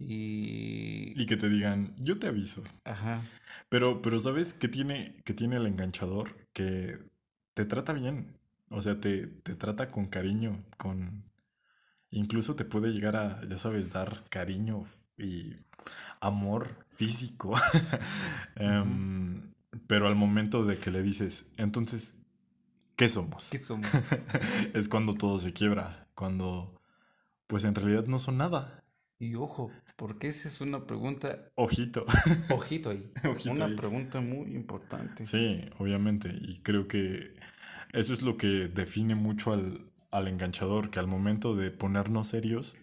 Y... 0.00 1.12
Y 1.20 1.26
que 1.26 1.36
te 1.36 1.48
digan, 1.48 1.94
yo 1.98 2.18
te 2.18 2.26
aviso. 2.26 2.64
Ajá. 2.84 3.22
Pero, 3.68 4.00
pero 4.02 4.18
¿sabes 4.18 4.54
qué 4.54 4.68
tiene, 4.68 5.14
qué 5.24 5.34
tiene 5.34 5.56
el 5.56 5.66
enganchador? 5.66 6.34
Que 6.52 6.98
te 7.54 7.66
trata 7.66 7.92
bien. 7.92 8.38
O 8.70 8.80
sea, 8.82 9.00
te, 9.00 9.26
te 9.26 9.54
trata 9.54 9.90
con 9.90 10.06
cariño, 10.06 10.64
con... 10.76 11.24
Incluso 12.10 12.56
te 12.56 12.64
puede 12.64 12.88
llegar 12.88 13.16
a, 13.16 13.40
ya 13.46 13.58
sabes, 13.58 13.90
dar 13.90 14.24
cariño 14.30 14.84
y 15.16 15.54
amor 16.20 16.86
físico. 16.88 17.52
Em, 18.56 19.52
pero 19.86 20.06
al 20.06 20.16
momento 20.16 20.64
de 20.64 20.78
que 20.78 20.90
le 20.90 21.02
dices, 21.02 21.50
entonces, 21.56 22.14
¿qué 22.96 23.08
somos? 23.08 23.48
¿Qué 23.50 23.58
somos? 23.58 23.88
es 24.74 24.88
cuando 24.88 25.14
todo 25.14 25.38
se 25.38 25.52
quiebra, 25.52 26.08
cuando 26.14 26.80
pues 27.46 27.64
en 27.64 27.74
realidad 27.74 28.06
no 28.06 28.18
son 28.18 28.38
nada. 28.38 28.79
Y 29.20 29.36
ojo, 29.36 29.70
porque 29.96 30.28
esa 30.28 30.48
es 30.48 30.60
una 30.60 30.86
pregunta, 30.86 31.52
Ojito. 31.54 32.04
ojito 32.48 32.90
ahí, 32.90 33.12
Ojito 33.24 33.50
una 33.50 33.66
ahí. 33.66 33.76
pregunta 33.76 34.20
muy 34.20 34.54
importante. 34.56 35.24
Sí, 35.24 35.60
obviamente. 35.78 36.30
Y 36.40 36.60
creo 36.62 36.88
que 36.88 37.34
eso 37.92 38.12
es 38.12 38.22
lo 38.22 38.36
que 38.36 38.68
define 38.68 39.14
mucho 39.14 39.52
al, 39.52 39.92
al 40.10 40.28
enganchador, 40.28 40.90
que 40.90 40.98
al 41.00 41.06
momento 41.06 41.54
de 41.56 41.70
ponernos 41.70 42.28
serios, 42.28 42.76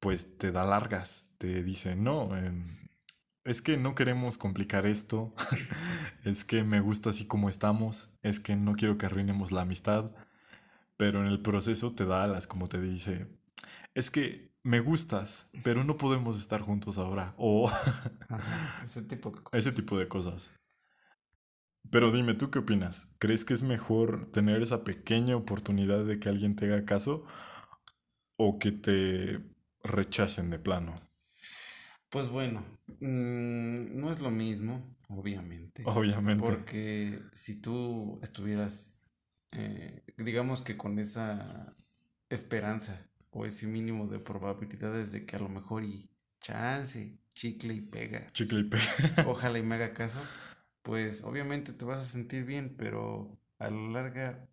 pues 0.00 0.36
te 0.38 0.52
da 0.52 0.64
largas, 0.64 1.30
te 1.38 1.62
dice, 1.62 1.96
no, 1.96 2.36
em, 2.36 2.64
es 3.44 3.62
que 3.62 3.76
no 3.76 3.94
queremos 3.94 4.38
complicar 4.38 4.86
esto, 4.86 5.34
es 6.24 6.44
que 6.44 6.64
me 6.64 6.80
gusta 6.80 7.10
así 7.10 7.26
como 7.26 7.48
estamos, 7.48 8.10
es 8.22 8.40
que 8.40 8.56
no 8.56 8.72
quiero 8.74 8.98
que 8.98 9.06
arruinemos 9.06 9.52
la 9.52 9.62
amistad, 9.62 10.14
pero 10.96 11.20
en 11.20 11.26
el 11.26 11.42
proceso 11.42 11.94
te 11.94 12.06
da 12.06 12.24
alas, 12.24 12.46
como 12.46 12.68
te 12.68 12.80
dice, 12.80 13.28
es 13.94 14.10
que 14.10 14.51
me 14.64 14.80
gustas, 14.80 15.48
pero 15.62 15.84
no 15.84 15.96
podemos 15.96 16.38
estar 16.38 16.60
juntos 16.60 16.98
ahora, 16.98 17.34
o 17.36 17.70
Ajá, 18.28 18.74
ese 18.82 19.02
tipo 19.02 19.30
de 19.30 19.42
cosas. 19.42 19.58
ese 19.58 19.72
tipo 19.72 19.98
de 19.98 20.08
cosas. 20.08 20.52
Pero 21.90 22.10
dime, 22.10 22.34
¿tú 22.34 22.50
qué 22.50 22.58
opinas? 22.58 23.08
¿Crees 23.18 23.44
que 23.44 23.54
es 23.54 23.62
mejor 23.62 24.30
tener 24.32 24.62
esa 24.62 24.82
pequeña 24.82 25.36
oportunidad 25.36 26.04
de 26.04 26.18
que 26.18 26.28
alguien 26.28 26.56
te 26.56 26.66
haga 26.66 26.84
caso 26.84 27.24
o 28.36 28.58
que 28.58 28.72
te 28.72 29.40
rechacen 29.82 30.50
de 30.50 30.58
plano? 30.58 30.94
Pues 32.10 32.28
bueno, 32.28 32.62
mm, 33.00 33.98
no 34.00 34.10
es 34.10 34.20
lo 34.20 34.30
mismo, 34.30 34.86
obviamente, 35.08 35.84
Obviamente. 35.84 36.46
porque 36.46 37.20
si 37.32 37.56
tú 37.60 38.18
estuvieras, 38.22 39.12
eh, 39.56 40.02
digamos 40.18 40.60
que 40.62 40.76
con 40.76 40.98
esa 40.98 41.74
esperanza 42.28 43.06
o 43.32 43.46
ese 43.46 43.66
mínimo 43.68 44.08
de 44.08 44.20
probabilidades 44.20 45.12
de 45.12 45.26
que 45.26 45.36
a 45.36 45.40
lo 45.40 45.50
mejor 45.50 45.84
y 45.84 46.10
chance, 46.40 47.18
chicle 47.34 47.74
y 47.74 47.82
pega, 47.82 48.26
Chicle 48.32 48.60
y 48.60 48.64
pe- 48.64 48.78
ojalá 49.22 49.58
y 49.58 49.64
me 49.64 49.76
haga 49.76 49.94
caso, 49.94 50.20
pues 50.82 51.22
obviamente 51.24 51.72
te 51.74 51.84
vas 51.86 52.00
a 52.00 52.04
sentir 52.04 52.44
bien, 52.44 52.76
pero 52.78 53.38
a 53.58 53.70
la 53.70 53.88
larga, 54.02 54.48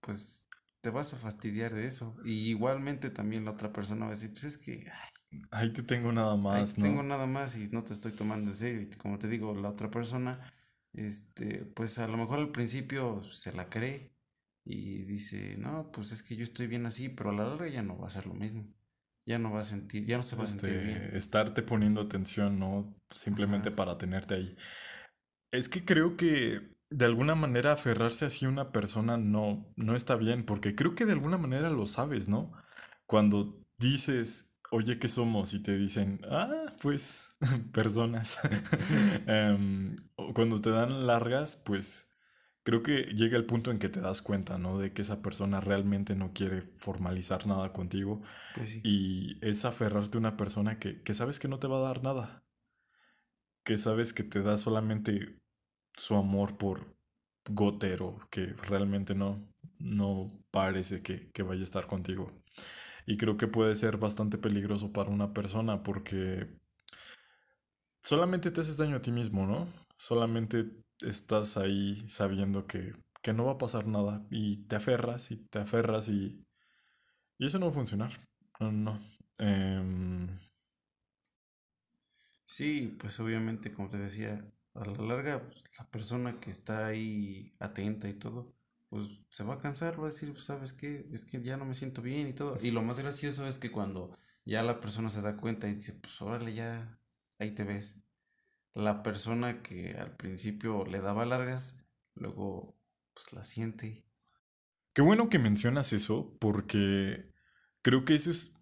pues 0.00 0.48
te 0.82 0.90
vas 0.90 1.14
a 1.14 1.18
fastidiar 1.18 1.74
de 1.74 1.86
eso. 1.86 2.16
Y 2.24 2.48
igualmente 2.50 3.10
también 3.10 3.44
la 3.44 3.52
otra 3.52 3.72
persona 3.72 4.06
va 4.06 4.12
a 4.12 4.14
decir, 4.14 4.30
pues 4.32 4.44
es 4.44 4.58
que 4.58 4.86
ay, 4.90 5.42
Ahí 5.50 5.72
te 5.72 5.82
tengo 5.82 6.12
nada 6.12 6.36
ahí 6.48 6.66
más, 6.66 6.78
¿no? 6.78 6.84
tengo 6.84 7.02
nada 7.02 7.26
más 7.26 7.56
y 7.56 7.68
no 7.68 7.82
te 7.84 7.92
estoy 7.92 8.12
tomando 8.12 8.50
en 8.50 8.56
serio. 8.56 8.82
Y 8.82 8.90
como 8.90 9.18
te 9.18 9.28
digo, 9.28 9.54
la 9.54 9.70
otra 9.70 9.90
persona, 9.90 10.40
este, 10.92 11.64
pues 11.66 11.98
a 11.98 12.08
lo 12.08 12.16
mejor 12.16 12.38
al 12.38 12.52
principio 12.52 13.22
se 13.24 13.52
la 13.52 13.68
cree 13.68 14.12
y 14.68 15.04
dice, 15.04 15.56
no, 15.58 15.92
pues 15.92 16.10
es 16.10 16.24
que 16.24 16.34
yo 16.34 16.42
estoy 16.42 16.66
bien 16.66 16.86
así, 16.86 17.08
pero 17.08 17.30
a 17.30 17.32
la 17.32 17.44
larga 17.44 17.68
ya 17.68 17.82
no 17.82 17.96
va 17.96 18.08
a 18.08 18.10
ser 18.10 18.26
lo 18.26 18.34
mismo. 18.34 18.66
Ya 19.24 19.38
no 19.38 19.52
va 19.52 19.60
a 19.60 19.64
sentir, 19.64 20.04
ya 20.04 20.16
no 20.16 20.24
se 20.24 20.34
va 20.34 20.42
a 20.42 20.48
sentir 20.48 20.70
bien. 20.70 21.02
Este, 21.02 21.18
estarte 21.18 21.62
poniendo 21.62 22.00
atención, 22.00 22.58
¿no? 22.58 22.96
Simplemente 23.10 23.68
Ajá. 23.68 23.76
para 23.76 23.96
tenerte 23.96 24.34
ahí. 24.34 24.56
Es 25.52 25.68
que 25.68 25.84
creo 25.84 26.16
que 26.16 26.68
de 26.90 27.04
alguna 27.04 27.36
manera 27.36 27.72
aferrarse 27.72 28.26
así 28.26 28.44
a 28.44 28.48
una 28.48 28.72
persona 28.72 29.16
no, 29.18 29.72
no 29.76 29.94
está 29.94 30.16
bien, 30.16 30.44
porque 30.44 30.74
creo 30.74 30.96
que 30.96 31.06
de 31.06 31.12
alguna 31.12 31.38
manera 31.38 31.70
lo 31.70 31.86
sabes, 31.86 32.26
¿no? 32.26 32.52
Cuando 33.06 33.64
dices, 33.78 34.58
oye, 34.72 34.98
¿qué 34.98 35.06
somos? 35.06 35.54
Y 35.54 35.62
te 35.62 35.76
dicen, 35.76 36.20
ah, 36.28 36.72
pues, 36.82 37.30
personas. 37.72 38.40
O 40.18 40.32
cuando 40.34 40.60
te 40.60 40.70
dan 40.70 41.06
largas, 41.06 41.56
pues 41.56 42.08
creo 42.66 42.82
que 42.82 43.04
llega 43.14 43.36
el 43.36 43.46
punto 43.46 43.70
en 43.70 43.78
que 43.78 43.88
te 43.88 44.00
das 44.00 44.22
cuenta, 44.22 44.58
¿no? 44.58 44.76
De 44.78 44.92
que 44.92 45.02
esa 45.02 45.22
persona 45.22 45.60
realmente 45.60 46.16
no 46.16 46.32
quiere 46.32 46.62
formalizar 46.62 47.46
nada 47.46 47.72
contigo 47.72 48.22
Pues 48.56 48.70
sí. 48.70 48.80
y 48.82 49.38
es 49.40 49.64
aferrarte 49.64 50.18
a 50.18 50.20
una 50.20 50.36
persona 50.36 50.80
que, 50.80 51.00
que 51.02 51.14
sabes 51.14 51.38
que 51.38 51.46
no 51.46 51.58
te 51.60 51.68
va 51.68 51.78
a 51.78 51.82
dar 51.82 52.02
nada, 52.02 52.42
que 53.64 53.78
sabes 53.78 54.12
que 54.12 54.24
te 54.24 54.42
da 54.42 54.56
solamente 54.56 55.38
su 55.94 56.16
amor 56.16 56.58
por 56.58 56.96
gotero, 57.48 58.18
que 58.30 58.46
realmente 58.68 59.14
no, 59.14 59.38
no 59.78 60.32
parece 60.50 61.02
que, 61.02 61.30
que 61.30 61.44
vaya 61.44 61.60
a 61.60 61.64
estar 61.64 61.86
contigo. 61.86 62.32
Y 63.06 63.16
creo 63.16 63.36
que 63.36 63.46
puede 63.46 63.76
ser 63.76 63.98
bastante 63.98 64.38
peligroso 64.38 64.92
para 64.92 65.10
una 65.10 65.32
persona 65.32 65.84
porque 65.84 66.48
solamente 68.02 68.50
te 68.50 68.60
haces 68.60 68.76
daño 68.76 68.96
a 68.96 69.02
ti 69.02 69.12
mismo, 69.12 69.46
¿no? 69.46 69.68
Solamente 69.96 70.85
estás 71.00 71.56
ahí 71.56 72.04
sabiendo 72.08 72.66
que, 72.66 72.92
que 73.22 73.32
no 73.32 73.46
va 73.46 73.52
a 73.52 73.58
pasar 73.58 73.86
nada 73.86 74.26
y 74.30 74.58
te 74.66 74.76
aferras 74.76 75.30
y 75.30 75.36
te 75.38 75.58
aferras 75.60 76.08
y, 76.08 76.44
y 77.38 77.46
eso 77.46 77.58
no 77.58 77.66
va 77.66 77.72
a 77.72 77.76
funcionar. 77.76 78.12
No, 78.60 78.72
no. 78.72 79.00
Em, 79.38 80.28
Sí, 82.44 82.96
pues 83.00 83.18
obviamente, 83.20 83.72
como 83.72 83.88
te 83.88 83.98
decía, 83.98 84.44
a 84.74 84.84
la 84.84 84.92
larga, 85.04 85.42
pues, 85.48 85.64
la 85.78 85.90
persona 85.90 86.38
que 86.40 86.50
está 86.50 86.86
ahí 86.86 87.54
atenta 87.58 88.08
y 88.08 88.14
todo, 88.14 88.54
pues 88.88 89.06
se 89.30 89.42
va 89.44 89.54
a 89.54 89.58
cansar, 89.58 89.98
va 90.00 90.04
a 90.04 90.06
decir, 90.10 90.32
pues, 90.32 90.44
¿sabes 90.44 90.72
qué? 90.72 91.06
Es 91.12 91.24
que 91.24 91.42
ya 91.42 91.56
no 91.56 91.64
me 91.64 91.74
siento 91.74 92.02
bien 92.02 92.28
y 92.28 92.32
todo. 92.34 92.58
Y 92.62 92.70
lo 92.70 92.82
más 92.82 92.98
gracioso 92.98 93.46
es 93.46 93.58
que 93.58 93.70
cuando 93.72 94.16
ya 94.44 94.62
la 94.62 94.78
persona 94.80 95.10
se 95.10 95.22
da 95.22 95.36
cuenta 95.36 95.68
y 95.68 95.74
dice, 95.74 95.92
pues 95.94 96.20
órale, 96.22 96.54
ya, 96.54 96.98
ahí 97.38 97.50
te 97.54 97.64
ves. 97.64 98.00
La 98.76 99.02
persona 99.02 99.62
que 99.62 99.96
al 99.98 100.16
principio 100.16 100.84
le 100.84 101.00
daba 101.00 101.24
largas, 101.24 101.82
luego, 102.14 102.78
pues 103.14 103.32
la 103.32 103.42
siente. 103.42 104.04
Qué 104.92 105.00
bueno 105.00 105.30
que 105.30 105.38
mencionas 105.38 105.94
eso 105.94 106.36
porque 106.38 107.32
creo 107.80 108.04
que 108.04 108.14
eso 108.14 108.30
es 108.30 108.52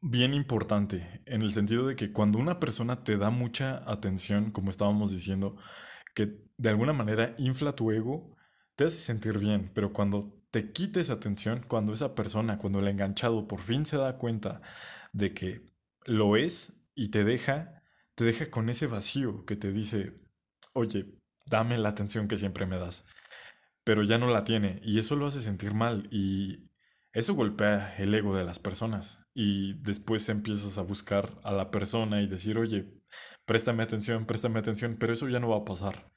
bien 0.00 0.32
importante 0.32 1.22
en 1.26 1.42
el 1.42 1.52
sentido 1.52 1.88
de 1.88 1.96
que 1.96 2.12
cuando 2.12 2.38
una 2.38 2.60
persona 2.60 3.02
te 3.02 3.16
da 3.16 3.30
mucha 3.30 3.82
atención, 3.90 4.52
como 4.52 4.70
estábamos 4.70 5.10
diciendo, 5.10 5.56
que 6.14 6.38
de 6.56 6.68
alguna 6.68 6.92
manera 6.92 7.34
infla 7.36 7.72
tu 7.72 7.90
ego, 7.90 8.36
te 8.76 8.84
hace 8.84 8.98
sentir 8.98 9.38
bien, 9.38 9.72
pero 9.74 9.92
cuando 9.92 10.40
te 10.52 10.70
quita 10.70 11.00
esa 11.00 11.14
atención, 11.14 11.64
cuando 11.66 11.92
esa 11.92 12.14
persona, 12.14 12.58
cuando 12.58 12.78
el 12.78 12.86
enganchado 12.86 13.48
por 13.48 13.58
fin 13.58 13.86
se 13.86 13.96
da 13.96 14.18
cuenta 14.18 14.62
de 15.12 15.34
que 15.34 15.66
lo 16.06 16.36
es 16.36 16.74
y 16.94 17.08
te 17.08 17.24
deja, 17.24 17.82
te 18.14 18.24
deja 18.24 18.50
con 18.50 18.68
ese 18.68 18.86
vacío 18.86 19.44
que 19.44 19.56
te 19.56 19.72
dice, 19.72 20.14
oye, 20.72 21.06
dame 21.46 21.78
la 21.78 21.90
atención 21.90 22.28
que 22.28 22.38
siempre 22.38 22.66
me 22.66 22.78
das 22.78 23.04
pero 23.84 24.02
ya 24.02 24.18
no 24.18 24.28
la 24.28 24.44
tiene 24.44 24.80
y 24.82 24.98
eso 24.98 25.14
lo 25.14 25.26
hace 25.26 25.40
sentir 25.40 25.74
mal 25.74 26.08
y 26.10 26.70
eso 27.12 27.34
golpea 27.34 27.94
el 27.98 28.14
ego 28.14 28.34
de 28.34 28.44
las 28.44 28.58
personas 28.58 29.20
y 29.34 29.74
después 29.82 30.28
empiezas 30.28 30.78
a 30.78 30.82
buscar 30.82 31.30
a 31.44 31.52
la 31.52 31.70
persona 31.70 32.22
y 32.22 32.26
decir, 32.26 32.58
oye, 32.58 32.92
préstame 33.44 33.82
atención, 33.82 34.26
préstame 34.26 34.58
atención, 34.58 34.96
pero 34.98 35.12
eso 35.12 35.28
ya 35.28 35.38
no 35.38 35.50
va 35.50 35.58
a 35.58 35.64
pasar. 35.64 36.12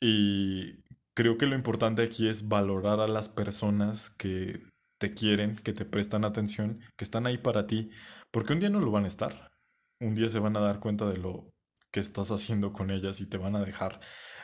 Y 0.00 0.82
creo 1.14 1.38
que 1.38 1.46
lo 1.46 1.54
importante 1.54 2.02
aquí 2.02 2.28
es 2.28 2.48
valorar 2.48 3.00
a 3.00 3.08
las 3.08 3.28
personas 3.28 4.10
que 4.10 4.62
te 4.98 5.12
quieren, 5.12 5.56
que 5.56 5.72
te 5.72 5.84
prestan 5.84 6.24
atención, 6.24 6.80
que 6.96 7.04
están 7.04 7.26
ahí 7.26 7.38
para 7.38 7.66
ti, 7.66 7.90
porque 8.30 8.52
un 8.52 8.60
día 8.60 8.70
no 8.70 8.80
lo 8.80 8.90
van 8.90 9.04
a 9.04 9.08
estar. 9.08 9.55
Un 10.00 10.14
día 10.14 10.30
se 10.30 10.38
van 10.38 10.56
a 10.56 10.60
dar 10.60 10.80
cuenta 10.80 11.06
de 11.06 11.16
lo 11.18 11.52
que 11.90 12.00
estás 12.00 12.30
haciendo 12.30 12.72
con 12.72 12.90
ellas 12.90 13.20
y 13.20 13.26
te 13.26 13.38
van 13.38 13.56
a 13.56 13.64
dejar. 13.64 14.00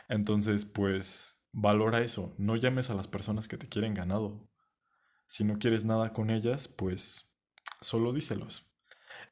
Entonces, 0.09 0.65
pues, 0.65 1.41
valora 1.51 2.01
eso. 2.01 2.33
No 2.37 2.55
llames 2.55 2.89
a 2.89 2.95
las 2.95 3.07
personas 3.07 3.47
que 3.47 3.57
te 3.57 3.69
quieren 3.69 3.93
ganado. 3.93 4.49
Si 5.27 5.43
no 5.43 5.59
quieres 5.59 5.85
nada 5.85 6.13
con 6.13 6.29
ellas, 6.29 6.67
pues, 6.67 7.29
solo 7.81 8.13
díselos. 8.13 8.69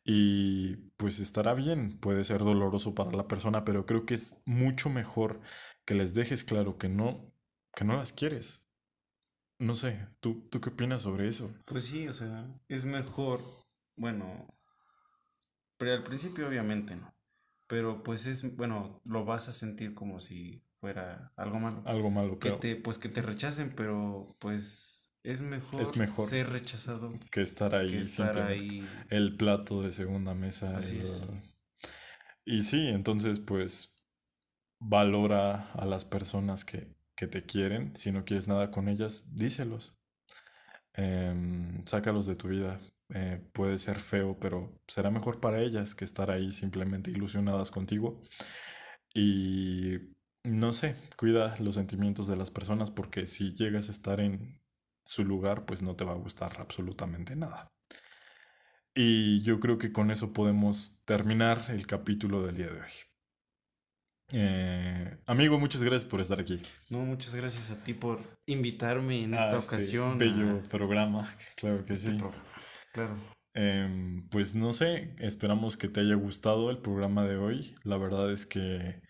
Y 0.03 0.75
pues 0.97 1.19
estará 1.19 1.53
bien, 1.53 1.99
puede 1.99 2.23
ser 2.23 2.39
doloroso 2.43 2.95
para 2.95 3.11
la 3.11 3.27
persona, 3.27 3.65
pero 3.65 3.85
creo 3.85 4.05
que 4.05 4.13
es 4.13 4.35
mucho 4.45 4.89
mejor 4.89 5.41
que 5.85 5.95
les 5.95 6.13
dejes 6.13 6.43
claro 6.43 6.77
que 6.77 6.89
no, 6.89 7.33
que 7.73 7.85
no 7.85 7.95
las 7.95 8.13
quieres. 8.13 8.61
No 9.59 9.75
sé, 9.75 10.07
¿tú, 10.19 10.47
¿tú 10.49 10.59
qué 10.59 10.69
opinas 10.69 11.03
sobre 11.03 11.27
eso? 11.27 11.53
Pues 11.65 11.85
sí, 11.85 12.07
o 12.07 12.13
sea, 12.13 12.47
es 12.67 12.85
mejor, 12.85 13.41
bueno, 13.95 14.47
pero 15.81 15.93
al 15.93 16.03
principio 16.03 16.47
obviamente 16.47 16.95
no, 16.95 17.11
pero 17.65 18.03
pues 18.03 18.27
es, 18.27 18.55
bueno, 18.55 19.01
lo 19.05 19.25
vas 19.25 19.49
a 19.49 19.51
sentir 19.51 19.95
como 19.95 20.19
si 20.19 20.63
fuera 20.79 21.33
algo 21.35 21.59
malo. 21.59 21.81
Algo 21.87 22.11
malo, 22.11 22.37
que 22.37 22.51
te, 22.51 22.75
pues 22.75 22.99
que 22.99 23.09
te 23.09 23.23
rechacen, 23.23 23.73
pero 23.75 24.27
pues 24.37 25.11
es 25.23 25.41
mejor, 25.41 25.81
es 25.81 25.97
mejor 25.97 26.29
ser 26.29 26.51
rechazado 26.51 27.11
que 27.31 27.41
estar 27.41 27.73
ahí, 27.73 27.89
que 27.93 28.01
estar 28.01 28.37
ahí. 28.37 28.87
el 29.09 29.35
plato 29.37 29.81
de 29.81 29.89
segunda 29.89 30.35
mesa. 30.35 30.77
Así 30.77 30.99
es. 30.99 31.25
Y 32.45 32.61
sí, 32.61 32.87
entonces 32.87 33.39
pues 33.39 33.95
valora 34.77 35.71
a 35.71 35.85
las 35.87 36.05
personas 36.05 36.63
que, 36.63 36.95
que 37.15 37.25
te 37.25 37.43
quieren. 37.43 37.95
Si 37.95 38.11
no 38.11 38.23
quieres 38.23 38.47
nada 38.47 38.69
con 38.69 38.87
ellas, 38.87 39.35
díselos. 39.35 39.95
Em, 40.93 41.83
sácalos 41.87 42.27
de 42.27 42.35
tu 42.35 42.49
vida. 42.49 42.79
Eh, 43.13 43.41
puede 43.51 43.77
ser 43.77 43.99
feo, 43.99 44.37
pero 44.39 44.73
será 44.87 45.11
mejor 45.11 45.39
para 45.39 45.61
ellas 45.61 45.95
que 45.95 46.05
estar 46.05 46.31
ahí 46.31 46.51
simplemente 46.51 47.11
ilusionadas 47.11 47.71
contigo. 47.71 48.17
Y 49.13 50.13
no 50.43 50.73
sé, 50.73 50.95
cuida 51.17 51.55
los 51.59 51.75
sentimientos 51.75 52.27
de 52.27 52.37
las 52.37 52.51
personas 52.51 52.89
porque 52.91 53.27
si 53.27 53.53
llegas 53.53 53.89
a 53.89 53.91
estar 53.91 54.19
en 54.19 54.61
su 55.03 55.25
lugar, 55.25 55.65
pues 55.65 55.81
no 55.81 55.95
te 55.95 56.05
va 56.05 56.13
a 56.13 56.15
gustar 56.15 56.57
absolutamente 56.59 57.35
nada. 57.35 57.71
Y 58.93 59.41
yo 59.41 59.59
creo 59.59 59.77
que 59.77 59.91
con 59.91 60.11
eso 60.11 60.33
podemos 60.33 60.97
terminar 61.05 61.65
el 61.69 61.85
capítulo 61.87 62.45
del 62.45 62.57
día 62.57 62.67
de 62.67 62.81
hoy. 62.81 62.91
Eh, 64.33 65.17
amigo, 65.25 65.59
muchas 65.59 65.83
gracias 65.83 66.09
por 66.09 66.21
estar 66.21 66.39
aquí. 66.39 66.61
No, 66.89 66.99
muchas 66.99 67.35
gracias 67.35 67.71
a 67.71 67.83
ti 67.83 67.93
por 67.93 68.21
invitarme 68.45 69.23
en 69.23 69.33
esta 69.33 69.57
este 69.57 69.75
ocasión. 69.75 70.17
Bello 70.17 70.61
programa, 70.69 71.29
claro 71.55 71.83
que 71.85 71.93
este 71.93 72.11
sí. 72.11 72.17
programa. 72.17 72.43
Claro. 72.93 73.17
Em, 73.53 74.27
pues 74.29 74.55
no 74.55 74.71
sé, 74.73 75.15
esperamos 75.19 75.75
que 75.77 75.89
te 75.89 76.01
haya 76.01 76.15
gustado 76.15 76.69
el 76.69 76.79
programa 76.79 77.25
de 77.25 77.37
hoy. 77.37 77.75
La 77.83 77.97
verdad 77.97 78.31
es 78.31 78.45
que 78.45 79.01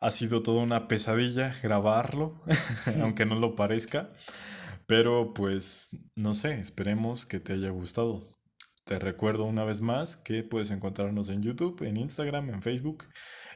ha 0.00 0.10
sido 0.10 0.42
toda 0.42 0.62
una 0.62 0.88
pesadilla 0.88 1.54
grabarlo, 1.62 2.42
aunque 3.00 3.24
no 3.24 3.36
lo 3.36 3.56
parezca. 3.56 4.10
Pero 4.86 5.32
pues 5.32 5.90
no 6.16 6.34
sé, 6.34 6.60
esperemos 6.60 7.24
que 7.24 7.40
te 7.40 7.54
haya 7.54 7.70
gustado. 7.70 8.28
Te 8.84 8.98
recuerdo 8.98 9.44
una 9.44 9.64
vez 9.64 9.80
más 9.80 10.16
que 10.16 10.42
puedes 10.42 10.70
encontrarnos 10.70 11.28
en 11.28 11.42
YouTube, 11.42 11.82
en 11.82 11.96
Instagram, 11.96 12.50
en 12.50 12.62
Facebook 12.62 13.04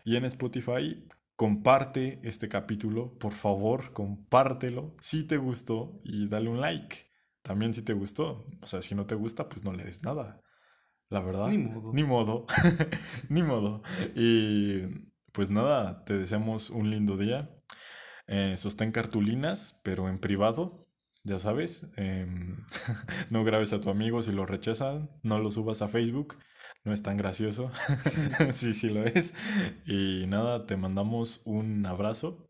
y 0.05 0.17
en 0.17 0.25
Spotify. 0.25 1.05
Comparte 1.35 2.21
este 2.23 2.49
capítulo, 2.49 3.19
por 3.19 3.33
favor, 3.33 3.93
compártelo 3.93 4.95
si 5.01 5.25
te 5.25 5.37
gustó 5.37 5.99
y 6.05 6.29
dale 6.29 6.49
un 6.49 6.61
like. 6.61 7.06
También 7.47 7.73
si 7.75 7.83
te 7.83 7.93
gustó. 7.93 8.45
O 8.61 8.67
sea, 8.67 8.83
si 8.83 8.97
no 8.97 9.07
te 9.07 9.15
gusta, 9.15 9.49
pues 9.49 9.63
no 9.63 9.73
le 9.73 9.85
des 9.85 10.03
nada. 10.03 10.43
La 11.09 11.21
verdad. 11.21 11.47
Ni 11.47 11.59
modo. 11.59 11.93
Ni 11.93 12.03
modo. 12.03 12.47
Ni 13.29 13.43
modo. 13.45 13.83
Y 14.17 15.13
pues 15.33 15.49
nada, 15.51 16.05
te 16.05 16.19
deseamos 16.19 16.71
un 16.71 16.91
lindo 16.91 17.17
día. 17.17 17.49
Eh, 18.27 18.57
sostén 18.57 18.91
cartulinas, 18.91 19.81
pero 19.85 20.09
en 20.09 20.19
privado. 20.19 20.83
Ya 21.23 21.39
sabes, 21.39 21.89
em, 21.97 22.57
no 23.31 23.45
grabes 23.45 23.73
a 23.73 23.81
tu 23.81 23.91
amigo 23.91 24.23
si 24.23 24.31
lo 24.31 24.47
rechazan, 24.47 25.11
no 25.25 25.41
lo 25.41 25.51
subas 25.51 25.83
a 25.83 25.89
Facebook, 25.89 26.39
no 26.85 26.93
es 26.93 27.03
tan 27.03 27.17
gracioso. 27.17 27.71
sí, 28.53 28.75
sí 28.75 28.91
lo 28.91 29.05
es. 29.05 29.35
Y 29.87 30.27
nada, 30.29 30.67
te 30.67 30.77
mandamos 30.77 31.43
un 31.45 31.85
abrazo, 31.87 32.49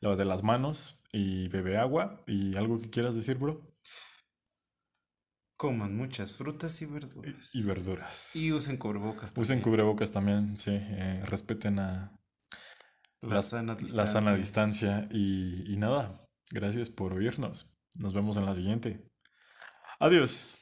lávate 0.00 0.24
las 0.26 0.42
manos 0.42 1.02
y 1.12 1.48
bebe 1.48 1.76
agua. 1.78 2.22
¿Y 2.26 2.56
algo 2.56 2.80
que 2.80 2.90
quieras 2.90 3.14
decir, 3.14 3.38
bro? 3.38 3.71
Coman 5.62 5.96
muchas 5.96 6.32
frutas 6.34 6.82
y 6.82 6.86
verduras. 6.86 7.54
Y 7.54 7.62
verduras. 7.62 8.36
Y 8.36 8.52
usen 8.52 8.76
cubrebocas. 8.76 9.32
Usen 9.34 9.60
también. 9.60 9.62
cubrebocas 9.62 10.10
también, 10.12 10.56
sí. 10.56 10.70
eh, 10.72 11.22
respeten 11.26 11.78
a 11.78 12.18
La 13.22 13.40
sana 13.42 13.74
la 13.90 14.06
sana 14.06 14.34
distancia. 14.34 14.36
distancia. 14.36 15.08
Y, 15.10 15.72
y 15.72 15.76
nada, 15.76 16.14
gracias 16.50 16.90
por 16.90 17.12
oírnos. 17.14 17.74
Nos 17.98 18.12
vemos 18.14 18.36
en 18.36 18.44
la 18.46 18.54
siguiente. 18.54 19.08
Adiós. 20.00 20.61